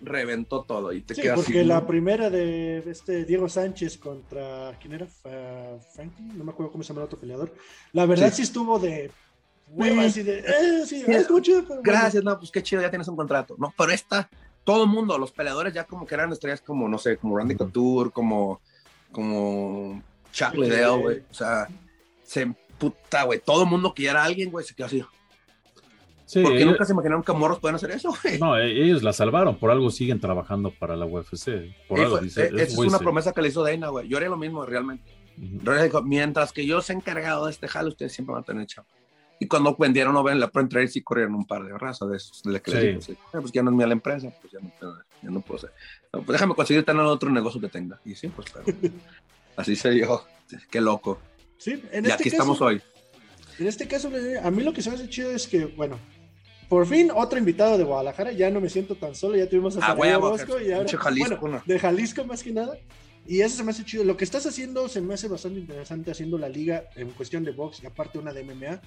[0.00, 4.76] reventó todo y te Sí, quedas porque así, la primera de este Diego Sánchez contra
[4.80, 5.06] ¿quién era?
[5.06, 7.54] Fa- Franklin, no me acuerdo cómo se llama el otro peleador.
[7.92, 8.42] La verdad sí, Sí.
[8.42, 9.10] estuvo de
[9.68, 10.08] hueva, Sí.
[10.08, 11.12] así de eh, sí, Sí.
[11.12, 11.82] estuvo chido, pero bueno.
[11.84, 13.56] Gracias, no, pues qué chido, ya tienes un contrato.
[13.58, 14.28] No, pero esta,
[14.66, 17.54] todo el mundo, los peleadores ya como que eran estrellas como, no sé, como Randy.
[17.54, 18.60] Couture, como,
[19.12, 20.02] como
[20.32, 20.60] Chuck Sí.
[20.60, 21.18] Liddell, güey.
[21.30, 21.68] O sea,
[22.22, 23.40] se puta, güey.
[23.42, 25.02] Todo el mundo que ya era alguien, güey, se quedó así.
[26.26, 28.38] Sí, Porque ellos- nunca se imaginaron que morros pueden hacer eso, güey.
[28.40, 31.72] no, e- ellos la salvaron, por algo siguen trabajando para la UFC.
[31.88, 34.08] Por algo fue- dice, eh, es esa es una promesa que le hizo Dana, güey.
[34.08, 35.04] Yo haría lo mismo, realmente.
[35.64, 38.66] Pero dijo, mientras que yo sea encargado de este jale, ustedes siempre van a tener
[38.66, 38.90] chamba.
[39.38, 42.16] Y cuando vendieron no ven la Pro Trade, sí corrieron un par de razas de
[42.16, 42.70] esos, de que
[43.00, 43.12] Sí.
[43.12, 45.60] "Eh, pues ya no es mía la empresa, pues ya no, puedo- ya no puedo
[45.60, 45.72] ser.
[46.12, 48.00] No, pues déjame conseguir tener otro negocio que tenga.
[48.04, 48.64] Y sí, pues, pero
[49.56, 50.22] así se dio.
[50.70, 51.18] Qué loco.
[51.58, 52.80] Sí, en y este aquí caso, estamos hoy.
[53.58, 54.10] En este caso,
[54.42, 55.98] a mí lo que se me hace chido es que, bueno,
[56.68, 59.86] por fin otro invitado de Guadalajara, ya no me siento tan solo, ya tuvimos a
[59.86, 61.62] Ah, Bosco y ahora, Jalisco, bueno, ¿no?
[61.66, 62.76] de Jalisco más que nada.
[63.28, 64.04] Y eso se me hace chido.
[64.04, 67.50] Lo que estás haciendo se me hace bastante interesante haciendo la liga en cuestión de
[67.50, 68.80] box y aparte una de MMA.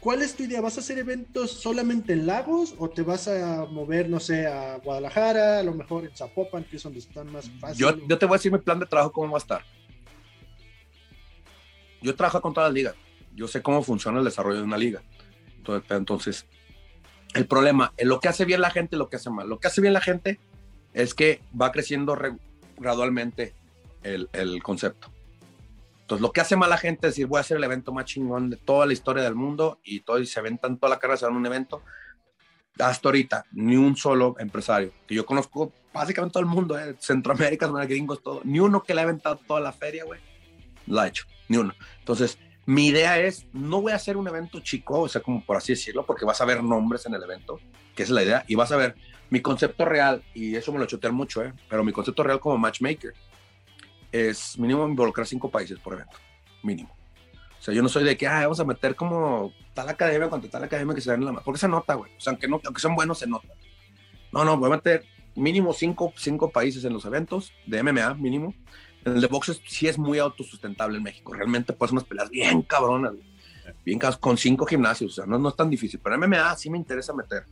[0.00, 0.60] ¿Cuál es tu idea?
[0.60, 4.76] ¿Vas a hacer eventos solamente en Lagos o te vas a mover, no sé, a
[4.78, 7.78] Guadalajara, a lo mejor en Zapopan, que es donde están más fácil?
[7.78, 9.62] Yo, yo te voy a decir mi plan de trabajo, cómo va a estar.
[12.00, 12.94] Yo trabajo con todas las ligas.
[13.34, 15.02] Yo sé cómo funciona el desarrollo de una liga.
[15.56, 16.46] Entonces, entonces,
[17.34, 19.48] el problema, es lo que hace bien la gente y lo que hace mal.
[19.48, 20.38] Lo que hace bien la gente
[20.94, 22.36] es que va creciendo re-
[22.78, 23.54] gradualmente
[24.04, 25.12] el, el concepto.
[26.08, 28.06] Entonces, lo que hace mal la gente es decir, voy a hacer el evento más
[28.06, 31.18] chingón de toda la historia del mundo y todo, y se aventan toda la carrera,
[31.18, 31.82] se dan un evento.
[32.78, 37.66] Hasta ahorita, ni un solo empresario, que yo conozco básicamente todo el mundo, eh, Centroamérica,
[37.84, 40.18] gringos, todo, ni uno que le ha aventado toda la feria, güey,
[40.86, 41.74] lo ha hecho, ni uno.
[41.98, 45.58] Entonces, mi idea es, no voy a hacer un evento chico, o sea, como por
[45.58, 47.60] así decirlo, porque vas a ver nombres en el evento,
[47.94, 48.94] que es la idea, y vas a ver
[49.28, 52.56] mi concepto real, y eso me lo chotean mucho, eh, pero mi concepto real como
[52.56, 53.12] matchmaker
[54.12, 56.16] es mínimo involucrar cinco países por evento,
[56.62, 56.98] mínimo.
[57.58, 60.50] O sea, yo no soy de que, ah, vamos a meter como tal academia contra
[60.50, 61.44] tal academia que se dan en la mano.
[61.44, 62.12] Porque se nota, güey.
[62.16, 63.48] O sea, aunque, no, aunque son buenos, se nota.
[64.32, 68.54] No, no, voy a meter mínimo cinco, cinco países en los eventos de MMA, mínimo.
[69.04, 71.32] En el de boxes sí es muy autosustentable en México.
[71.32, 73.26] Realmente puedes unas peleas bien cabronas, güey.
[73.84, 75.12] bien cabronas, con cinco gimnasios.
[75.12, 76.00] O sea, no, no es tan difícil.
[76.02, 77.44] Pero MMA sí me interesa meter.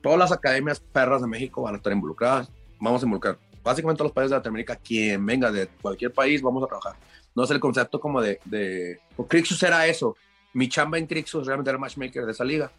[0.00, 2.52] Todas las academias perras de México van a estar involucradas.
[2.80, 4.76] Vamos a involucrar básicamente los países de Latinoamérica.
[4.76, 6.96] Quien venga de cualquier país, vamos a trabajar.
[7.34, 8.40] No es el concepto como de...
[8.44, 9.00] de...
[9.16, 10.16] o Crixus era eso.
[10.54, 12.72] Mi chamba en Crixus realmente era matchmaker de esa liga.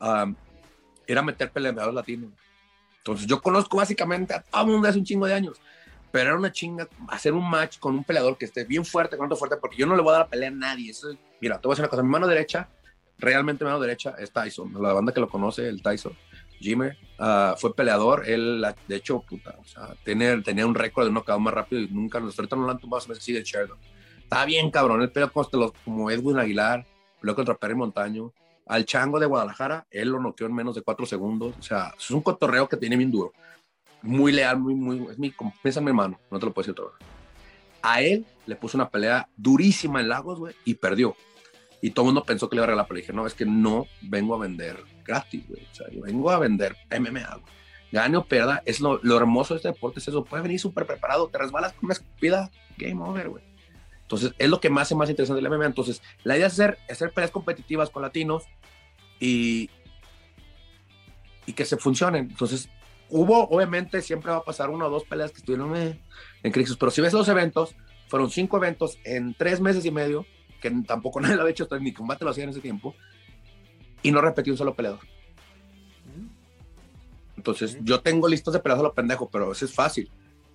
[0.00, 0.34] Um,
[1.06, 2.30] era meter peleadores latinos.
[2.98, 5.60] Entonces yo conozco básicamente a todo el mundo hace un chingo de años.
[6.10, 9.26] Pero era una chinga hacer un match con un peleador que esté bien fuerte, con
[9.26, 10.90] otro fuerte, porque yo no le voy a dar la pelea a nadie.
[10.90, 12.02] Eso es- mira, te voy a decir una cosa.
[12.02, 12.68] Mi mano derecha,
[13.18, 14.74] realmente mi mano derecha, es Tyson.
[14.80, 16.12] La banda que lo conoce, el Tyson.
[16.62, 18.28] Jimmer, ah, fue peleador.
[18.28, 21.88] Él, de hecho, puta, o sea, tenía, tenía un récord de knockout más rápido y
[21.88, 23.78] nunca, ahorita no lo han tumbado, se de Sheridan.
[24.22, 25.02] Estaba bien cabrón.
[25.02, 25.30] Él peleó
[25.84, 26.86] como Edwin Aguilar,
[27.20, 28.32] peleó contra Perry Montaño.
[28.66, 31.54] Al Chango de Guadalajara, él lo noqueó en menos de cuatro segundos.
[31.58, 33.32] O sea, es un cotorreo que tiene bien duro.
[34.00, 35.06] Muy leal, muy, muy.
[35.10, 37.06] Es mi, piensa mi hermano, no te lo puedo decir otra vez.
[37.82, 41.14] A él le puso una pelea durísima en Lagos, güey, y perdió.
[41.82, 43.02] Y todo el mundo pensó que le iba a regalar la pelea.
[43.02, 45.66] Dije, no, es que no vengo a vender gratis, güey.
[45.70, 47.52] O sea, yo vengo a vender MMA, güey.
[47.90, 50.24] Gane o pierda, es lo, lo hermoso de este deporte, es eso.
[50.24, 53.44] Puede venir súper preparado, te resbalas con una escupida, game over, güey.
[54.02, 55.66] Entonces, es lo que más hace más interesante el MMA.
[55.66, 58.44] Entonces, la idea es hacer, hacer peleas competitivas con latinos
[59.18, 59.68] y,
[61.46, 62.28] y que se funcionen.
[62.30, 62.68] Entonces,
[63.08, 66.00] hubo, obviamente, siempre va a pasar una o dos peleas que estuvieron eh,
[66.42, 67.74] en Crixus, pero si ves los eventos,
[68.08, 70.26] fueron cinco eventos en tres meses y medio,
[70.62, 72.94] que tampoco nadie lo había hecho, ni combate lo hacía en ese tiempo,
[74.02, 75.00] y no repetí un solo peleador.
[77.36, 80.10] Entonces, yo tengo listos de peleas a lo pendejo, pero eso es fácil.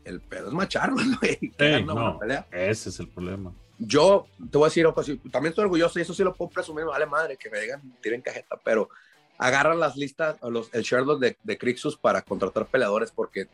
[0.06, 1.38] El pedo es macharlo, güey.
[1.38, 2.48] que Ey, gana una no, pelea.
[2.52, 3.52] ese es el problema.
[3.78, 6.86] Yo te voy a decir, sí, también estoy orgulloso y eso sí lo puedo presumir,
[6.86, 8.90] vale madre que me digan, tiren cajeta, pero
[9.38, 13.48] agarran las listas, los, el Sherlock de, de Crixus para contratar peleadores porque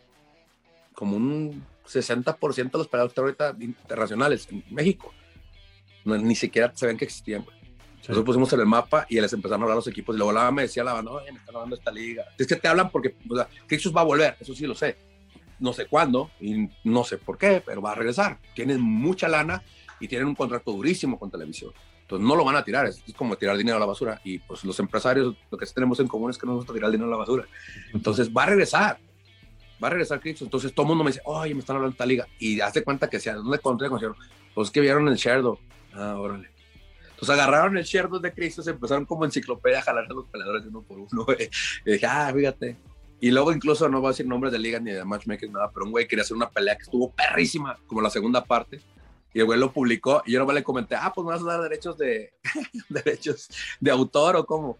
[0.94, 5.12] como un 60% de los peleadores ahorita internacionales en México
[6.06, 7.44] no, ni siquiera ven que existían.
[7.44, 7.56] güey.
[8.02, 8.10] Sí.
[8.10, 10.52] Nosotros pusimos en el mapa y les empezaron a hablar los equipos y luego la
[10.52, 12.26] me decía la banda, oye, me están hablando esta liga.
[12.38, 14.98] Es que te hablan porque o sea, Crixus va a volver, eso sí lo sé.
[15.60, 18.40] No sé cuándo y no sé por qué, pero va a regresar.
[18.54, 19.64] Tienen mucha lana
[20.02, 21.72] y tienen un contrato durísimo con televisión.
[22.02, 24.20] Entonces no lo van a tirar, es, es como tirar dinero a la basura.
[24.26, 26.92] Y pues los empresarios, lo que tenemos en común es que no nos gusta tirar
[26.92, 27.48] dinero a la basura.
[27.94, 29.00] Entonces va a regresar,
[29.82, 30.48] va a regresar Crixus.
[30.48, 32.28] Entonces todo el mundo me dice, oye, me están hablando de esta liga.
[32.38, 33.88] Y hace cuenta que sea, ¿dónde encontré?
[34.54, 35.58] Pues que vieron el Sherdo.
[35.94, 36.50] Ah, órale.
[37.24, 40.82] Entonces agarraron el Sherdo de Crixus, empezaron como enciclopedia a jalarse a los peleadores uno
[40.82, 41.08] por uno.
[41.26, 41.50] güey.
[41.86, 42.78] Y dije, ah, fíjate.
[43.22, 45.86] Y luego incluso, no voy a decir nombres de liga ni de matchmakers, nada, pero
[45.86, 48.82] un güey quería hacer una pelea que estuvo perrísima, como la segunda parte.
[49.34, 51.46] Y el güey lo publicó y yo no le comenté, ah, pues me vas a
[51.46, 52.34] dar derechos de,
[52.90, 54.78] derechos de autor o cómo.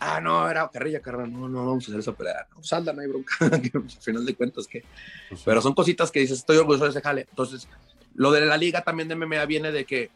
[0.00, 2.46] Ah, no, era carrilla, carrera, no, no, vamos a hacer esa pelea.
[2.54, 3.32] No, salda, no hay bronca.
[3.40, 4.82] al final de cuentas, que.
[5.28, 7.26] Pues pero son cositas que dices, estoy orgulloso de ese jale.
[7.30, 7.68] Entonces,
[8.14, 10.10] lo de la liga también de MMA viene de que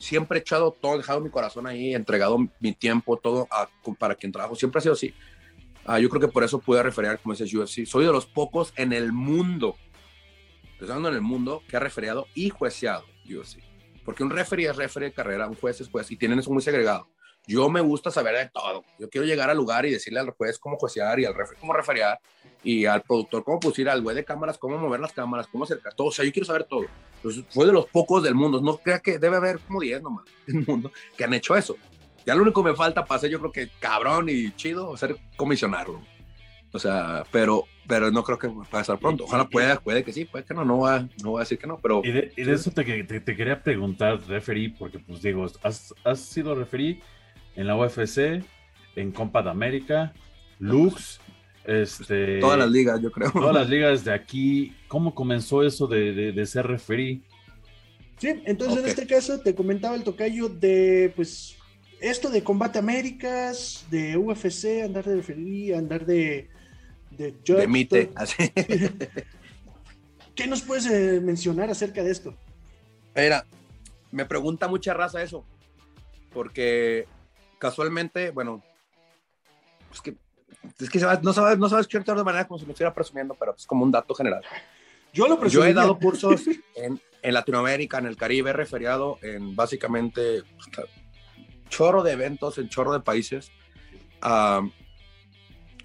[0.00, 3.46] siempre he echado todo, dejado mi corazón ahí, entregado mi tiempo, todo
[3.98, 4.56] para quien trabajo.
[4.56, 5.14] Siempre ha sido así.
[5.84, 7.86] Ah, yo creo que por eso pude referir, como dices, UFC.
[7.86, 9.76] Soy de los pocos en el mundo,
[10.78, 13.58] pensando en el mundo, que ha referiado y jueceado UFC.
[14.04, 16.62] Porque un referee es referee de carrera, un juez es juez, y tienen eso muy
[16.62, 17.08] segregado.
[17.50, 18.84] Yo me gusta saber de todo.
[18.96, 21.72] Yo quiero llegar al lugar y decirle al juez cómo juecear y al referee cómo
[21.72, 22.20] referear
[22.62, 25.92] y al productor cómo pusir al güey de cámaras, cómo mover las cámaras, cómo acercar
[25.94, 26.06] todo.
[26.06, 26.84] O sea, yo quiero saber todo.
[27.16, 28.60] Entonces, fue de los pocos del mundo.
[28.60, 31.76] No crea que debe haber como 10 nomás del mundo que han hecho eso.
[32.24, 35.16] Ya lo único que me falta para ser, yo creo que cabrón y chido, ser
[35.36, 36.00] comisionarlo.
[36.72, 39.24] O sea, pero, pero no creo que va a pasar pronto.
[39.24, 41.66] Ojalá pueda, puede que sí, puede que no, no va, no va a decir que
[41.66, 42.00] no, pero...
[42.04, 47.02] Y de, eso te, te, quería preguntar, referí, porque pues digo, has, has sido referí
[47.56, 48.42] en la UFC,
[48.96, 50.12] en Compa de América,
[50.58, 51.20] Lux,
[51.64, 52.40] este...
[52.40, 53.30] Todas las ligas, yo creo.
[53.32, 54.74] Todas las ligas de aquí.
[54.88, 57.22] ¿Cómo comenzó eso de, de, ser referí?
[58.18, 61.56] Sí, entonces en este caso te comentaba el tocayo de, pues,
[62.00, 66.48] esto de Combate Américas, de UFC, andar de referí, andar de...
[67.10, 68.36] De, de mite, así.
[70.34, 72.34] ¿Qué nos puedes eh, mencionar acerca de esto?
[73.14, 73.44] Mira,
[74.10, 75.44] me pregunta mucha raza eso,
[76.32, 77.06] porque
[77.60, 78.64] casualmente, bueno,
[79.92, 80.16] es que,
[80.80, 83.54] es que no sabes, no sabes qué de manera como si lo estuviera presumiendo, pero
[83.56, 84.42] es como un dato general.
[85.12, 86.42] Yo lo Yo he dado cursos
[86.74, 90.42] en, en, Latinoamérica, en el Caribe, referiado en básicamente
[91.68, 93.52] chorro de eventos, en chorro de países.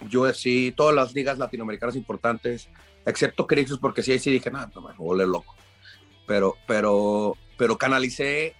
[0.09, 2.69] yo sí, todas las ligas latinoamericanas importantes,
[3.05, 5.55] excepto Crixus, porque sí, ahí sí dije, nada, no, me voy loco.
[6.27, 8.55] Pero, pero, pero canalicé,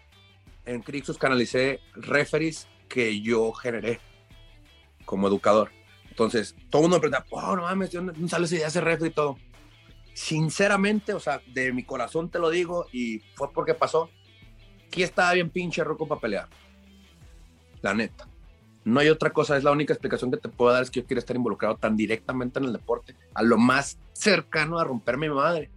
[0.66, 4.00] en Crixus canalicé referees que yo generé
[5.06, 5.72] como educador.
[6.10, 9.06] Entonces, todo el mundo me pregunta, oh, no mames, ¿dónde sale esa idea ese reto
[9.06, 9.38] y todo?
[10.14, 14.10] Sinceramente, o sea, de mi corazón te lo digo y fue porque pasó.
[14.88, 16.48] Aquí estaba bien pinche roco para pelear.
[17.82, 18.28] La neta.
[18.86, 21.08] No hay otra cosa, es la única explicación que te puedo dar, es que yo
[21.08, 25.28] quiero estar involucrado tan directamente en el deporte, a lo más cercano a romper mi
[25.28, 25.72] madre,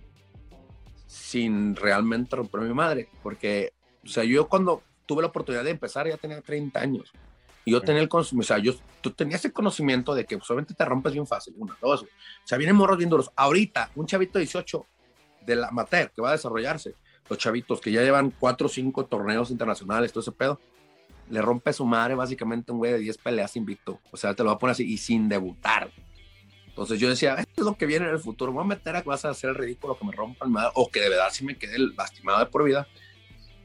[1.06, 3.08] sin realmente romper mi madre.
[3.22, 3.72] Porque,
[4.04, 7.10] o sea, yo cuando tuve la oportunidad de empezar, ya tenía 30 años.
[7.64, 10.74] Y yo tenía el conocimiento, o sea, yo tú tenías el conocimiento de que solamente
[10.74, 12.02] te rompes bien fácil, una, dos.
[12.02, 12.06] O
[12.44, 13.30] sea, vienen morros bien duros.
[13.34, 14.86] Ahorita, un chavito de 18
[15.44, 16.94] de la amateur que va a desarrollarse,
[17.28, 20.60] los chavitos que ya llevan 4 o 5 torneos internacionales, todo ese pedo,
[21.30, 24.00] le rompe su madre básicamente un güey de 10 peleas invicto.
[24.10, 25.90] O sea, te lo va a poner así y sin debutar.
[26.68, 28.52] Entonces yo decía, esto es lo que viene en el futuro.
[28.52, 30.70] Me voy a meter a que vas a hacer el ridículo, que me rompan madre,
[30.74, 32.86] o que de verdad sí me quede lastimado de por vida.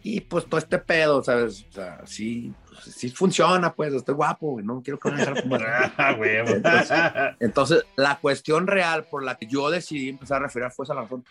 [0.05, 1.65] Y pues todo este pedo, ¿sabes?
[1.69, 5.23] O sea, sí, pues, sí funciona, pues, estoy guapo, no quiero que me
[5.97, 7.01] ah, entonces,
[7.39, 11.23] entonces, la cuestión real por la que yo decidí empezar a referir fue esa razón.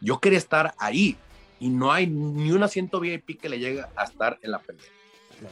[0.00, 1.16] Yo quería estar ahí
[1.58, 4.86] y no hay ni un asiento VIP que le llegue a estar en la pelea.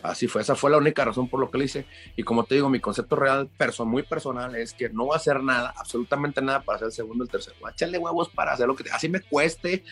[0.02, 1.86] Así fue, esa fue la única razón por lo que lo hice.
[2.16, 3.48] Y como te digo, mi concepto real,
[3.84, 7.24] muy personal, es que no voy a hacer nada, absolutamente nada para hacer el segundo
[7.24, 7.56] el tercero.
[7.60, 9.84] Voy a echarle huevos para hacer lo que así me cueste,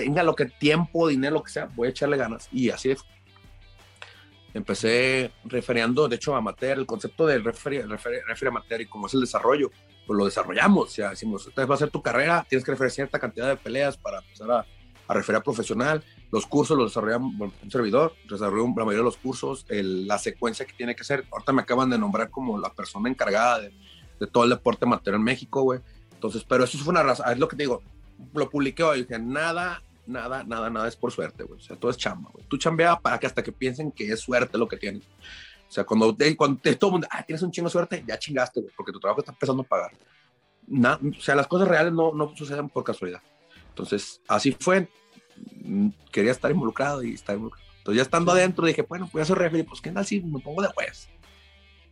[0.00, 2.48] tenga lo que tiempo, dinero, lo que sea, voy a echarle ganas.
[2.52, 2.94] Y así
[4.54, 7.84] empecé referiendo, de hecho, amateur, el concepto del referee,
[8.48, 9.70] amateur y cómo es el desarrollo,
[10.06, 10.88] pues lo desarrollamos.
[10.88, 13.56] O sea, decimos, entonces va a ser tu carrera, tienes que referir cierta cantidad de
[13.56, 14.66] peleas para empezar a,
[15.06, 16.02] a referir profesional.
[16.30, 20.72] Los cursos los desarrollamos, un servidor, desarrolló la mayoría de los cursos, la secuencia que
[20.72, 21.24] tiene que ser.
[21.30, 23.72] Ahorita me acaban de nombrar como la persona encargada de,
[24.18, 25.80] de todo el deporte amateur en México, güey.
[26.12, 27.82] Entonces, pero eso fue una razón, es lo que te digo,
[28.34, 31.60] lo publiqué hoy, dije, nada, nada, nada, nada es por suerte, güey.
[31.60, 32.44] O sea, todo es chamba, güey.
[32.48, 35.04] Tú chambeas para que hasta que piensen que es suerte lo que tienes.
[35.68, 38.04] O sea, cuando, te, cuando te, todo el mundo, ah, tienes un chingo de suerte,
[38.06, 39.92] ya chingaste, güey, porque tu trabajo está empezando a pagar.
[40.66, 43.22] o sea, las cosas reales no, no suceden por casualidad.
[43.68, 44.88] Entonces, así fue.
[45.62, 47.68] Mm, quería estar involucrado y estar involucrado.
[47.78, 50.40] Entonces, ya estando adentro, dije, bueno, voy a ser referee, pues, ¿qué tal si me
[50.40, 51.08] pongo de juez?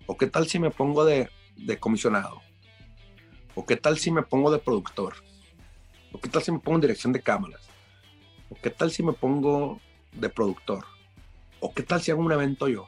[0.06, 2.40] ¿O qué tal si me pongo de, de comisionado?
[3.54, 5.14] ¿O qué tal si me pongo de productor?
[6.12, 7.75] ¿O qué tal si me pongo en dirección de cámaras?
[8.50, 9.80] ¿O qué tal si me pongo
[10.12, 10.84] de productor?
[11.60, 12.86] ¿O qué tal si hago un evento yo?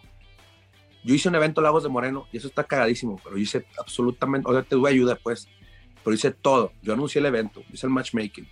[1.05, 4.53] Yo hice un evento Lagos de Moreno y eso está cagadísimo, pero hice absolutamente, o
[4.53, 5.49] sea, te doy ayuda pues,
[6.05, 6.73] pero hice todo.
[6.83, 8.47] Yo anuncié el evento, hice el matchmaking,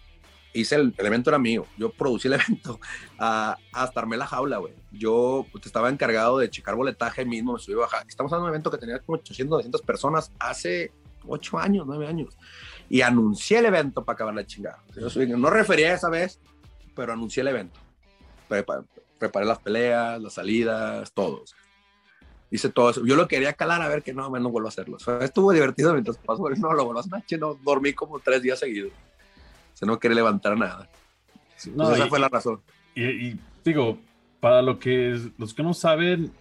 [0.54, 2.80] hice el, el evento era mío, yo producí el evento
[3.18, 4.72] a, hasta armé la jaula, güey.
[4.92, 8.06] Yo pues, estaba encargado de checar boletaje mismo, me subí a bajar.
[8.08, 10.92] Estamos hablando de un evento que tenía como 800, 900 personas hace
[11.28, 12.38] ocho años, nueve años.
[12.88, 14.82] Y anuncié el evento para acabar la chingada.
[14.98, 16.40] Yo soy- no refería esa vez,
[16.96, 17.78] pero anuncié el evento.
[18.48, 18.84] Prepa-
[19.18, 21.44] preparé las peleas, las salidas, todo.
[22.50, 23.04] Hice todo eso.
[23.04, 24.96] Yo lo quería calar a ver que no, no vuelvo a hacerlo.
[24.96, 27.38] O sea, estuvo divertido mientras pasó, no lo vuelvo a hacer.
[27.38, 28.92] No, dormí como tres días seguidos.
[29.74, 30.88] O sea, no quería levantar nada.
[31.66, 32.60] No, Entonces, esa y- fue la razón.
[32.94, 33.98] Y, y digo,
[34.40, 36.32] para lo que los que no saben,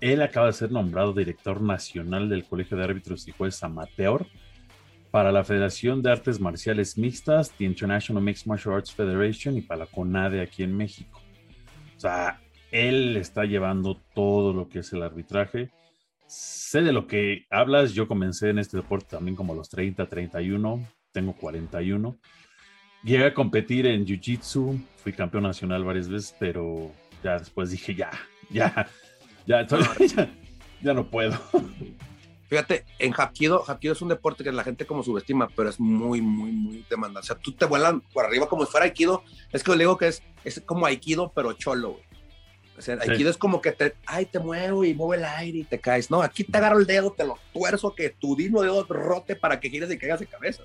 [0.00, 4.26] él acaba de ser nombrado director nacional del Colegio de Árbitros y Jueces Amateur
[5.16, 9.78] para la Federación de Artes Marciales Mixtas, The International Mixed Martial Arts Federation y para
[9.78, 11.22] la CONADE aquí en México.
[11.96, 12.38] O sea,
[12.70, 15.70] él está llevando todo lo que es el arbitraje.
[16.26, 20.86] Sé de lo que hablas, yo comencé en este deporte también como los 30, 31,
[21.12, 22.14] tengo 41.
[23.02, 26.92] Llegué a competir en Jiu-Jitsu, fui campeón nacional varias veces, pero
[27.24, 28.10] ya después dije, ya,
[28.50, 28.86] ya,
[29.46, 29.66] ya,
[30.14, 30.28] ya,
[30.82, 31.40] ya no puedo.
[32.48, 36.20] Fíjate, en Hapkido, Hapkido es un deporte que la gente como subestima, pero es muy,
[36.20, 37.24] muy, muy demandante.
[37.24, 39.24] O sea, tú te vuelan por arriba como si fuera Aikido.
[39.52, 42.04] Es que le digo que es, es como Aikido, pero cholo, güey.
[42.78, 43.10] O sea, Sí.
[43.10, 46.10] Aikido es como que te, ay, te muevo y muevo el aire y te caes.
[46.10, 49.58] No, aquí te agarro el dedo, te lo tuerzo, que tu digno dedo rote para
[49.58, 50.62] que gires y caigas de cabeza.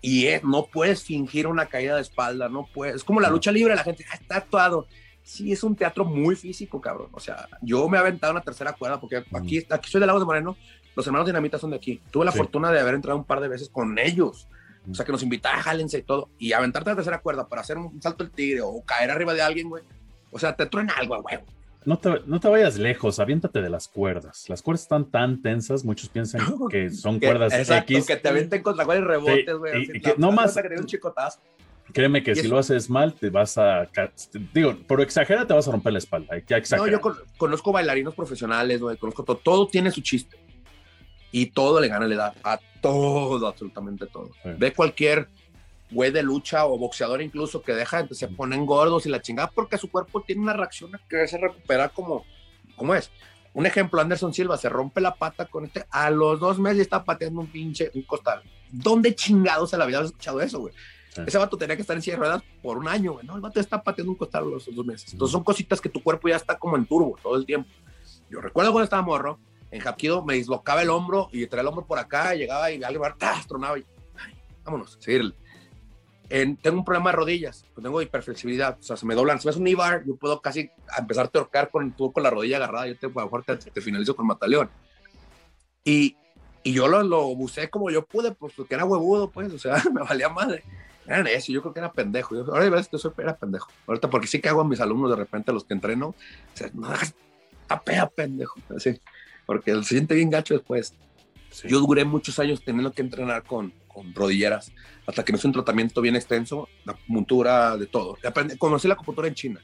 [0.00, 2.96] Y es, no puedes fingir una caída de espalda, no puedes.
[2.96, 4.86] Es como la lucha libre, la gente "Ah, está actuado.
[5.24, 7.08] Sí, es un teatro muy físico, cabrón.
[7.12, 10.22] O sea, yo me he aventado una tercera cuerda porque aquí, aquí soy de Lagos
[10.22, 10.56] de Moreno,
[10.96, 12.00] los hermanos Dinamita son de aquí.
[12.10, 12.38] Tuve la Sí.
[12.38, 14.48] fortuna de haber entrado un par de veces con ellos.
[14.90, 16.28] O sea, que nos invitaban, jálense y todo.
[16.38, 19.40] Y aventarte la tercera cuerda para hacer un salto del tigre o caer arriba de
[19.42, 19.84] alguien, güey.
[20.32, 21.38] O sea, te truena algo, güey.
[21.84, 24.44] No te, no te vayas lejos, aviéntate de las cuerdas.
[24.48, 26.40] Las cuerdas están tan tensas, muchos piensan
[26.70, 28.06] que son Que- cuerdas exacto, X.
[28.06, 29.88] que te aventen contra cuál y rebotes, güey.
[30.16, 31.40] no más- que un chicotazo.
[31.92, 33.88] Créeme que si eso- lo haces mal, te vas a.
[34.54, 36.34] Digo, por exagera te vas a romper la espalda.
[36.34, 40.38] Hay que No, yo con- conozco bailarinos profesionales, güey, conozco todo, todo tiene su chiste.
[41.32, 44.30] Y todo le gana la edad, a todo, absolutamente todo.
[44.42, 44.50] Sí.
[44.58, 45.28] Ve cualquier
[45.92, 49.50] güey de lucha o boxeador incluso que deja, entonces se ponen gordos y la chingada
[49.50, 52.24] porque su cuerpo tiene una reacción a quererse recuperar como,
[52.76, 53.10] como es.
[53.54, 57.04] Un ejemplo, Anderson Silva se rompe la pata con este, a los dos meses está
[57.04, 58.42] pateando un pinche, un costal.
[58.70, 60.72] ¿Dónde chingados se le había escuchado eso, güey?
[61.14, 61.20] Sí.
[61.26, 63.26] Ese vato tenía que estar en silla de ruedas por un año, güey.
[63.26, 65.12] No, el vato está pateando un costal a los dos meses.
[65.12, 67.68] Entonces son cositas que tu cuerpo ya está como en turbo todo el tiempo.
[68.30, 69.38] Yo recuerdo cuando estaba morro,
[69.72, 73.02] en Hapkido me dislocaba el hombro y traía el hombro por acá, llegaba y alguien
[73.18, 73.46] ¡tas!
[73.46, 73.84] tronaba y
[74.18, 75.34] ay, vámonos, seguirle.
[76.28, 79.40] En- tengo un problema de rodillas, pues tengo hiperflexibilidad, o sea, se me doblan.
[79.40, 82.58] Si me haces un E-bar, yo puedo casi empezar a torcar con, con la rodilla
[82.58, 84.70] agarrada, yo te, a lo mejor te, te finalizo con mataleón.
[85.84, 86.16] Y,
[86.62, 89.82] y yo lo, lo busqué como yo pude, pues porque era huevudo, pues, o sea,
[89.92, 90.62] me valía madre.
[91.06, 92.34] Era necio, yo creo que era pendejo.
[92.34, 93.68] Yo, ahora ves que soy, era pendejo.
[93.86, 96.14] Ahorita, porque sí que hago a mis alumnos de repente, a los que entreno, o
[96.54, 96.88] sea, no
[97.66, 98.60] tapea, pendejo.
[98.76, 99.00] Así,
[99.52, 100.94] porque se siente bien gacho después.
[101.50, 101.68] Sí.
[101.68, 104.72] Yo duré muchos años teniendo que entrenar con, con rodilleras,
[105.06, 108.16] hasta que me hice un tratamiento bien extenso, la acupuntura, de todo.
[108.22, 109.60] Aprendí- conocí la acupuntura en China.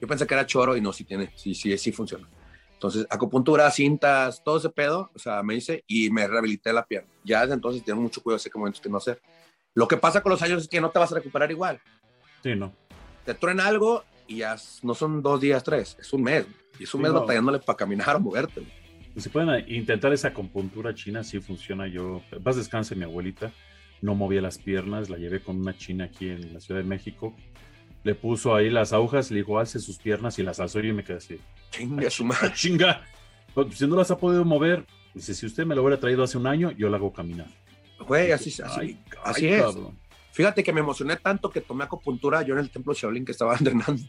[0.00, 2.28] Yo pensé que era choro y no, sí tiene, sí, sí, sí funciona.
[2.74, 7.08] Entonces, acupuntura, cintas, todo ese pedo, o sea, me hice y me rehabilité la pierna.
[7.24, 9.22] Ya desde entonces tengo mucho cuidado, sé qué momentos que no hacer.
[9.74, 11.80] Lo que pasa con los años es que no te vas a recuperar igual.
[12.42, 12.72] Sí, no.
[13.24, 16.44] Te truena algo y ya no son dos días, tres, es un mes.
[16.78, 17.20] Y es un Sí, mes no.
[17.20, 18.62] batallándole para caminar o moverte.
[19.16, 21.86] Si pueden intentar esa acupuntura china, sí funciona.
[21.86, 23.52] Yo, vas descanse mi abuelita,
[24.00, 27.34] no movía las piernas, la llevé con una china aquí en la Ciudad de México.
[28.04, 31.04] Le puso ahí las agujas, le dijo, alce sus piernas y las alzó y me
[31.04, 31.38] quedé así.
[31.70, 32.48] Chinga su madre.
[32.48, 33.02] ¡Ah, chinga!
[33.54, 36.38] Pues, Si no las ha podido mover, dice, si usted me lo hubiera traído hace
[36.38, 37.46] un año, yo la hago caminar.
[38.00, 39.62] Güey, así, así, así ay, es.
[39.62, 39.98] cabrón.
[40.32, 43.54] Fíjate que me emocioné tanto que tomé acupuntura yo en el templo Shaolin que estaba
[43.58, 44.02] entrenando.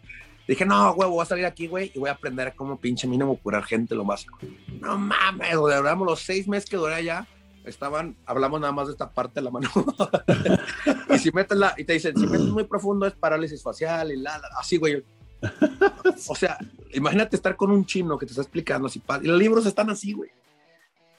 [0.48, 3.38] Dije, no, güey, voy a salir aquí, güey, y voy a aprender cómo pinche mínimo
[3.38, 4.40] curar gente lo básico.
[4.82, 7.28] No mames, duramos los seis meses que duré allá,
[7.64, 9.70] estaban, hablamos nada más de esta parte de la mano.
[11.10, 14.18] y si metes la, y te dicen, si metes muy profundo es parálisis facial y
[14.18, 15.04] la, la, así, güey.
[16.28, 16.58] O sea,
[16.94, 20.14] imagínate estar con un chino que te está explicando así, y los libros están así,
[20.14, 20.30] güey.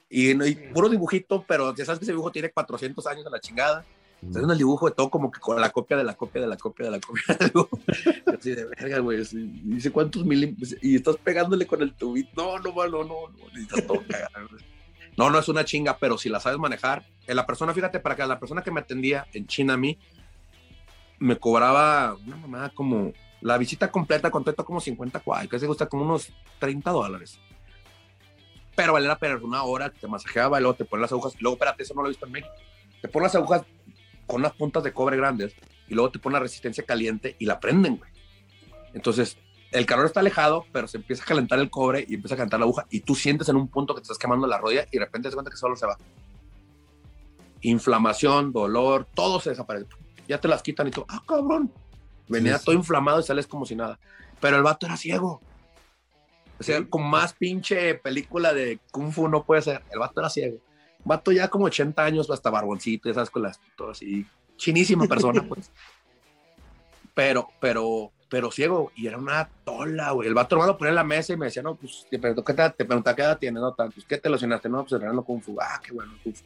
[0.08, 3.40] Y, y puro dibujito, pero ya sabes que ese dibujo tiene 400 años a la
[3.40, 3.84] chingada.
[4.30, 6.56] Haciendo el dibujo de todo como que con la copia de la copia de la
[6.56, 7.78] copia de la copia del dibujo.
[8.38, 9.22] Así de verga, güey.
[9.64, 10.74] Dice cuántos milímetros.
[10.82, 12.30] Y estás pegándole con el tubito.
[12.36, 13.46] No, no, no, no, no.
[13.48, 14.48] Necesitas todo cagado.
[15.16, 17.04] No, no es una chinga, pero si la sabes manejar.
[17.26, 19.98] eh, La persona, fíjate, para que la persona que me atendía en China a mí,
[21.18, 25.86] me cobraba una mamada como la visita completa todo como 50 cuay, que se gusta
[25.86, 27.38] como unos 30 dólares.
[28.74, 31.54] Pero vale la pena una hora, te masajeaba, y luego te ponen las agujas, luego,
[31.54, 32.52] espérate, eso no lo he visto en México.
[33.00, 33.62] Te ponen las agujas
[34.26, 35.54] con unas puntas de cobre grandes
[35.88, 38.10] y luego te ponen la resistencia caliente y la prenden, güey.
[38.94, 39.36] Entonces,
[39.70, 42.60] el calor está alejado, pero se empieza a calentar el cobre y empieza a calentar
[42.60, 44.98] la aguja y tú sientes en un punto que te estás quemando la rodilla y
[44.98, 45.98] de repente te das cuenta que solo se va.
[47.60, 49.86] inflamación, dolor, todo se desaparece.
[50.28, 51.72] Ya te las quitan y tú, ah, cabrón.
[52.28, 53.98] Venía todo inflamado y sales como si nada.
[54.40, 55.40] Pero el vato era ciego.
[56.58, 59.82] O sea, con más pinche película de Kung Fu no puede ser.
[59.90, 60.58] El vato era ciego.
[61.04, 64.26] Vato ya como 80 años, hasta barboncito, esas con las, todo así.
[64.56, 65.70] Chinísima persona, pues.
[67.14, 68.90] Pero, pero, pero ciego.
[68.96, 70.28] Y era una tola, güey.
[70.28, 72.54] El vato hermano ponía en la mesa y me decía, no, pues, te preguntó, ¿qué
[72.54, 73.60] te, te preguntaba qué edad tienes?
[73.60, 74.00] No, tanto.
[74.08, 74.68] ¿Qué te lesionaste?
[74.68, 75.56] No, pues, entrenando Kung Fu.
[75.60, 76.44] Ah, qué bueno, Kung Fu.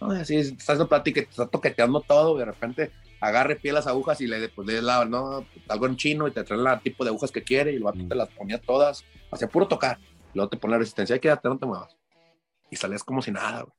[0.00, 3.86] No, así, estás haciendo plática, te está toqueteando todo, y de repente agarre pie las
[3.86, 7.04] agujas y le, pues, le la, no, algo en chino y te trae el tipo
[7.04, 9.98] de agujas que quiere y el vato te las ponía todas, hacía puro tocar.
[10.34, 11.96] Luego te pone la resistencia y quédate, no te muevas.
[12.70, 13.77] Y salías como si nada, güey.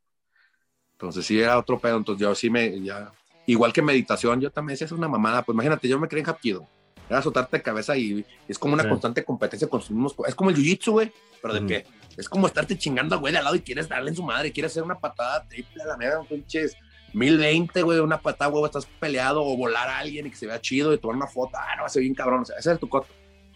[1.00, 3.10] Entonces sí era otro pedo, entonces yo sí me, ya,
[3.46, 6.28] igual que meditación, yo también decía, es una mamada, pues imagínate, yo me creí en
[6.30, 6.68] Hapkido,
[7.10, 8.90] era soltarte de cabeza y es como una Sí.
[8.90, 11.86] constante competencia con sus mismos, es como el jiu-jitsu, güey, pero de pie.
[12.18, 14.52] Es como estarte chingando a güey de al lado y quieres darle en su madre,
[14.52, 16.76] quieres hacer una patada triple a la mierda, pinches
[17.14, 20.60] 1020, güey, una patada, güey, estás peleado o volar a alguien y que se vea
[20.60, 22.74] chido y tomar una foto, ah, no, va a ser bien cabrón, o sea, ese
[22.74, 23.08] es tu coto.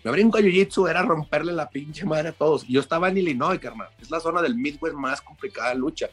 [0.03, 2.65] Me brinco a jiu-jitsu era romperle la pinche madre a todos.
[2.67, 3.87] Y yo estaba en Illinois, carnal.
[4.01, 6.09] Es la zona del Midwest más complicada de lucha.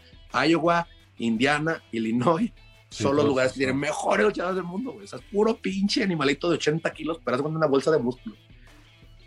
[0.46, 0.86] Iowa,
[1.20, 2.52] Indiana, Illinois,
[2.90, 5.04] Sí, son los lugares que tienen mejores luchadores del mundo, güey.
[5.04, 8.34] O sea, es puro pinche animalito de 80 kilos, pero es una bolsa de músculo.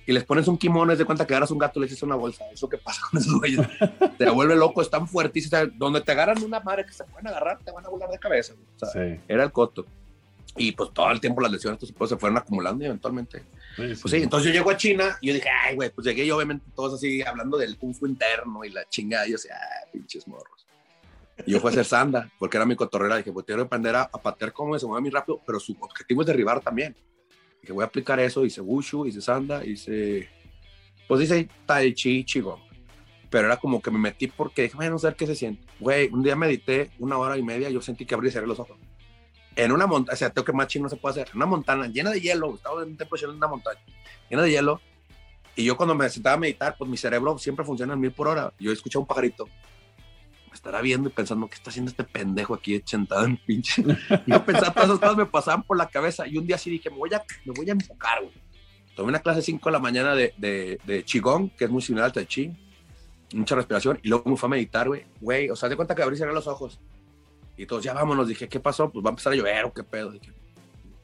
[0.05, 2.03] Y les pones un kimono, es de cuenta que agarras un gato y le echas
[2.03, 2.43] una bolsa.
[2.51, 3.65] Eso que pasa con esos güeyes.
[4.17, 5.53] te vuelve loco, están fuertísimos.
[5.53, 8.09] O sea, donde te agarran una madre que se pueden agarrar, te van a volar
[8.09, 8.53] de cabeza.
[8.53, 8.65] güey.
[8.75, 9.85] O sea, Sí, era el coto.
[10.57, 13.43] Y pues todo el tiempo las lesiones pues, pues, se fueron acumulando y eventualmente.
[13.77, 16.27] sí, Pues sí, entonces yo llego a China y yo dije, ay, güey, pues llegué
[16.27, 19.25] yo obviamente todos así hablando del kung fu interno y la chingada.
[19.25, 20.52] Y yo decía, ah, pinches morros.
[21.45, 23.17] Y yo fui a hacer sanda, porque era mi cotorrera.
[23.17, 26.21] Dije, pues quiero aprender a, a patear como se mueve muy rápido, pero su objetivo
[26.21, 26.95] es derribar también.
[27.61, 28.45] Dije, voy a aplicar eso.
[28.45, 30.29] Hice wushu, hice sanda, hice,
[31.07, 32.59] pues hice tai chi, chigo.
[33.29, 35.65] Pero era como que me metí porque dije, bueno, a ver qué se siente.
[35.79, 38.59] Güey, un día medité una hora y media, yo sentí que abrí y cerré los
[38.59, 38.77] ojos.
[39.55, 41.29] En una montaña, o sea, tengo que más chino no se puede hacer.
[41.29, 43.79] En una montaña llena de hielo, estaba en un templo en una montaña
[44.29, 44.81] llena de hielo.
[45.55, 48.27] Y yo cuando me sentaba a meditar, pues mi cerebro siempre funciona en mil por
[48.27, 48.51] hora.
[48.59, 49.47] Yo escuchaba un pajarito.
[50.53, 53.83] Me estará viendo y pensando, ¿qué está haciendo este pendejo aquí sentado en pinche?
[54.27, 56.27] Yo pensaba, todas esas cosas me pasaban por la cabeza.
[56.27, 58.35] Y un día así dije, me voy a, me voy a enfocar, güey.
[58.95, 62.05] Tomé una clase 5 de la mañana de, de, de Qigong, que es muy similar
[62.05, 62.55] al Tai Chi.
[63.33, 63.99] Mucha respiración.
[64.03, 65.07] Y luego me fue a meditar, güey.
[65.19, 66.79] Güey, o sea, de cuenta que abrí y cerré los ojos.
[67.57, 68.27] Y todos, ya vámonos.
[68.27, 68.91] Dije, ¿qué pasó?
[68.91, 70.11] Pues va a empezar a llover o qué pedo.
[70.11, 70.31] Dije,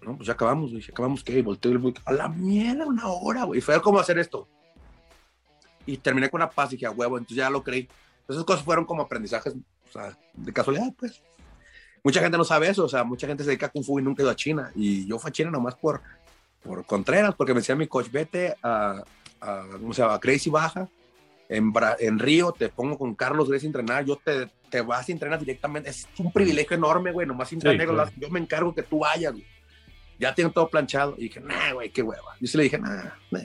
[0.04, 0.72] no, pues ya acabamos.
[0.72, 1.40] Dije, ¿acabamos qué?
[1.40, 3.58] Y volteé y le a la mierda, una hora, güey.
[3.58, 4.48] Y fue como hacer esto.
[5.88, 7.90] Y terminé con una paz y dije, a huevo, entonces ya lo creí.
[8.30, 11.22] Esas cosas fueron como aprendizajes, o sea, de casualidad, pues.
[12.04, 14.04] Mucha gente no sabe eso, o sea, mucha gente se dedica a Kung Fu y
[14.04, 14.72] nunca ido a China.
[14.76, 16.02] Y yo fui a China nomás por,
[16.64, 19.04] por Contreras, porque me decía mi coach, vete a,
[19.42, 20.20] a, ¿cómo se llama?
[20.20, 20.88] Crazy Baja,
[21.50, 25.12] en, en Río, te pongo con Carlos Gracie a entrenar, yo te, te vas y
[25.12, 25.90] entrenas directamente.
[25.90, 28.10] Es un privilegio enorme, güey, nomás Sí, claro.
[28.16, 29.46] yo me encargo que tú vayas, güey.
[30.20, 31.16] Ya tienen todo planchado.
[31.18, 32.36] Y dije, nah, güey, qué hueva.
[32.40, 33.42] Yo sí le dije, nah, nah.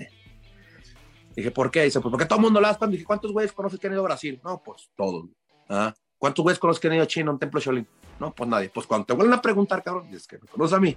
[1.37, 1.83] Dije, ¿por qué?
[1.83, 2.91] Dice, pues porque todo el mundo la aspan.
[2.91, 4.41] Dije, ¿cuántos güeyes conoces que han ido a Brasil?
[4.45, 5.23] No, pues todos.
[5.23, 5.35] güey.
[5.69, 7.87] Ah, ¿Cuántos güeyes conoces que han ido a China, a un templo Shaolin?
[8.21, 8.71] No, pues nadie.
[8.73, 10.97] Pues cuando te vuelven a preguntar, cabrón, dices que me conoces a mí.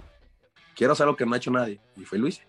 [0.76, 1.80] Quiero hacer lo que no ha hecho nadie.
[1.96, 2.40] Y fue Luis.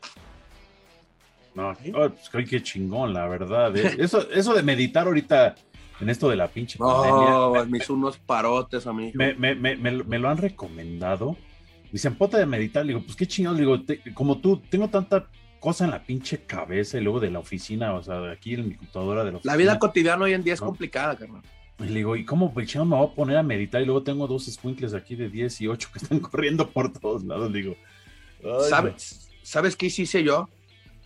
[1.56, 3.76] No, oh, pues creo que chingón, la verdad.
[3.76, 3.96] eh.
[3.98, 5.56] Eso, eso de meditar ahorita
[6.00, 9.12] en esto de la pinche pandemia, No, me hizo unos parotes a mí.
[9.16, 11.32] me, me, me, me, me lo han recomendado.
[11.86, 12.86] Me dicen, ponte de meditar.
[12.86, 13.60] Le digo, pues qué chingados.
[13.60, 15.28] Le digo, te- como tú, tengo tanta
[15.60, 18.68] cosa en la pinche cabeza y luego de la oficina, o sea, de aquí en
[18.70, 19.54] mi computadora de la oficina.
[19.54, 20.68] La vida cotidiana hoy en día es No.
[20.68, 21.42] complicada, carnal.
[21.80, 23.82] Y le digo, ¿y cómo chingado me voy a poner a meditar?
[23.82, 27.24] Y luego tengo dos squinkles aquí de 10 y 8 que están corriendo por todos
[27.24, 27.52] lados.
[27.52, 27.76] Le digo,
[28.70, 29.30] ¿Sabes?
[29.44, 30.50] ¿Sabes qué hice yo?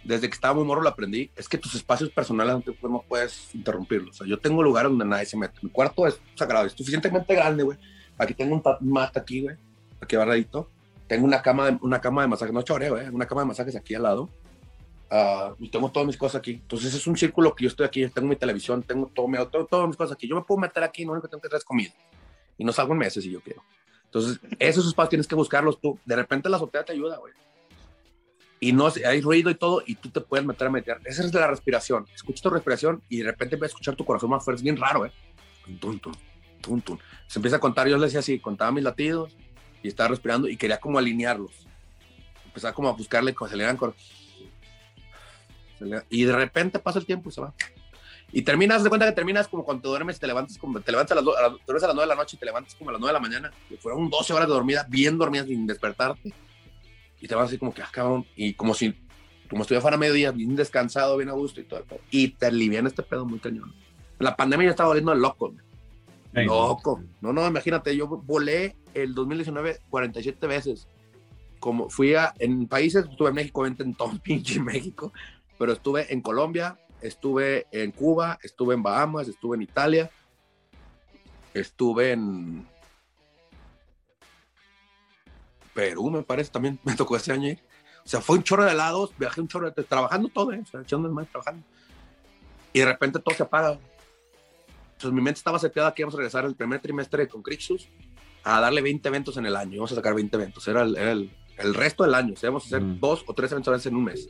[0.04, 1.32] Desde que estaba muy morro lo aprendí.
[1.36, 4.16] Es que tus espacios personales no, te- pues, no puedes interrumpirlos.
[4.16, 5.54] O sea, yo tengo lugares donde nadie se mete.
[5.62, 7.78] Mi cuarto es sagrado, es suficientemente grande, güey.
[8.18, 9.56] Aquí tengo un ta- un mat aquí, güey.
[10.02, 10.70] Aquí barradito.
[11.08, 13.10] Tengo una cama de, una cama de masajes, no choreo, ¿eh?
[13.10, 14.30] Una cama de masajes aquí al lado.
[15.16, 16.52] Ah, y tengo todas mis cosas aquí.
[16.54, 18.08] Entonces es un círculo que yo estoy aquí.
[18.08, 20.28] Tengo mi televisión, tengo todo, mi auto, todas mis cosas aquí.
[20.28, 21.92] Yo me puedo meter aquí, lo único que tengo que hacer es comida.
[22.58, 23.62] Y no salgo en meses si yo quiero.
[24.06, 26.00] Entonces, esos espacios tienes que buscarlos tú.
[26.04, 27.32] De repente la azotea te ayuda, güey.
[28.60, 31.00] Y no hay ruido y todo, y tú te puedes meter a meter.
[31.06, 32.08] Esa es de la respiración.
[32.16, 34.62] Escucha tu respiración y de repente empiezas a escuchar tu corazón más fuerte.
[34.62, 35.12] Es bien raro, ¿eh?
[35.80, 36.14] Tum, tum,
[36.62, 36.98] tum, tum.
[37.28, 37.88] Se empieza a contar.
[37.88, 39.36] Yo le decía así, contaba mis latidos
[39.84, 41.68] y estaba respirando y quería como alinearlos.
[42.46, 43.96] Empezaba como a buscarle, como se le le-
[46.10, 47.54] Y de repente pasa el tiempo y se va.
[48.32, 51.12] Y terminas, de cuenta que terminas como cuando te duermes, te levantas, como, te levantas
[51.12, 52.46] a las, do- a las- te duermes a las 9 de la noche y te
[52.46, 53.52] levantas como a las 9 de la mañana.
[53.70, 56.34] Que fueron 12 horas de dormida, bien dormidas sin despertarte.
[57.22, 58.26] Y te vas así como que, ah, cabrón.
[58.36, 58.94] Y como si,
[59.50, 61.82] como estuviera fuera mediodía, bien descansado, bien a gusto y todo.
[61.82, 62.00] el pedo.
[62.10, 63.74] Y te alivian este pedo muy cañón.
[64.20, 65.54] La pandemia ya estaba volviendo loco.
[66.34, 67.04] ay, Loco.
[67.22, 70.88] No, no, imagínate, yo volé el 2019 47 veces.
[71.60, 75.14] Como fui a, en países, estuve en México, en todo pinche México,
[75.58, 80.12] pero estuve en Colombia, estuve en Cuba, estuve en Bahamas, estuve en Italia,
[81.54, 82.68] estuve en
[85.74, 87.60] Perú, me parece, también me tocó ese año ir.
[88.06, 90.60] O sea, fue un chorro de helados, viajé un chorro de trabajando todo, ¿eh?
[90.62, 91.66] o sea, echando el trabajando.
[92.74, 93.80] Y de repente todo se apaga.
[94.94, 97.88] Entonces mi mente estaba seteada que íbamos a regresar el primer trimestre con Crixus
[98.44, 99.76] a darle 20 eventos en el año.
[99.76, 100.68] Íbamos a sacar 20 eventos.
[100.68, 102.34] Era el, era el, el resto del año.
[102.34, 103.00] O sea, íbamos a hacer Mm.
[103.00, 104.28] dos o tres eventos en un mes.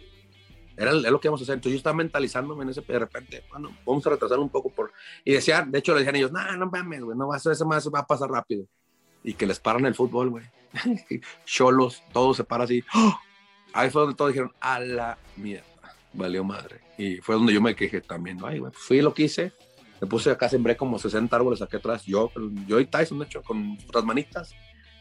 [0.76, 1.56] Era es lo que íbamos a hacer.
[1.56, 4.92] Entonces yo estaba mentalizándome en ese, de repente, bueno, vamos a retrasar un poco por...
[5.24, 7.52] Y decían, de hecho le decían ellos, no, no mames, güey, no va a ser
[7.52, 8.66] eso más, va a pasar rápido.
[9.24, 10.46] Y que les paran el fútbol, güey.
[11.46, 12.84] Cholos, todo se para así.
[12.94, 13.18] ¡Oh!
[13.74, 15.66] Ahí fue donde todos dijeron, a la mierda,
[16.14, 16.82] valió madre.
[16.98, 18.38] Y fue donde yo me quejé también.
[18.44, 19.52] Ay, güey, fui lo que hice.
[20.00, 22.06] Me puse acá, sembré como 60 árboles aquí atrás.
[22.06, 22.32] Yo,
[22.68, 24.54] yo y Tyson, de hecho, con otras manitas.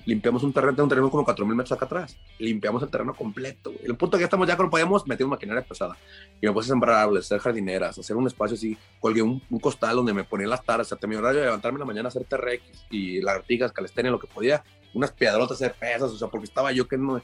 [0.04, 2.16] Limpiamos un terreno, un terreno como 4.000 metros acá atrás.
[2.38, 3.70] Limpiamos el terreno completo.
[3.70, 3.84] güey.
[3.84, 5.96] El punto que ya estamos ya que no podíamos, metimos maquinaria pesada.
[6.40, 8.76] Y me puse a sembrar árboles, hacer jardineras, hacer un espacio así.
[9.00, 10.92] Colgué un, costal donde me ponía las tardes.
[10.92, 14.18] Hasta mi horario de levantarme en la mañana a hacer TRX y lagartijas, calistenia, lo
[14.18, 14.64] que podía.
[14.94, 17.22] Unas piedrotas, hacer pesas, o sea, porque estaba yo que no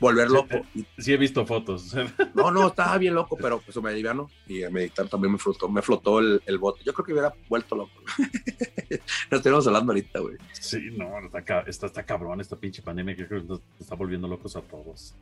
[0.00, 0.62] volver loco.
[0.74, 1.94] Y Sí, he visto fotos.
[2.34, 5.68] no, no, estaba bien loco, pero pues me aliviano y a meditar también me flotó,
[5.68, 6.80] me flotó el, el bote.
[6.84, 7.92] Yo creo que hubiera vuelto loco.
[9.30, 10.36] Nos estuvimos hablando ahorita, güey.
[10.52, 14.28] Sí, no, está, está, está cabrón esta pinche pandemia que creo que nos está volviendo
[14.28, 15.14] locos a todos.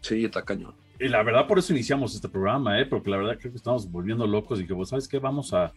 [0.00, 0.74] Sí, está cañón.
[1.00, 2.86] Y la verdad, por eso iniciamos este programa, ¿eh?
[2.86, 5.72] porque la verdad creo que estamos volviendo locos y que, vos sabes qué, vamos a,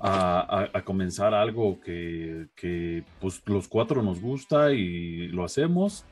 [0.00, 6.04] a, a- a comenzar algo que, que, pues los cuatro nos gusta y lo hacemos.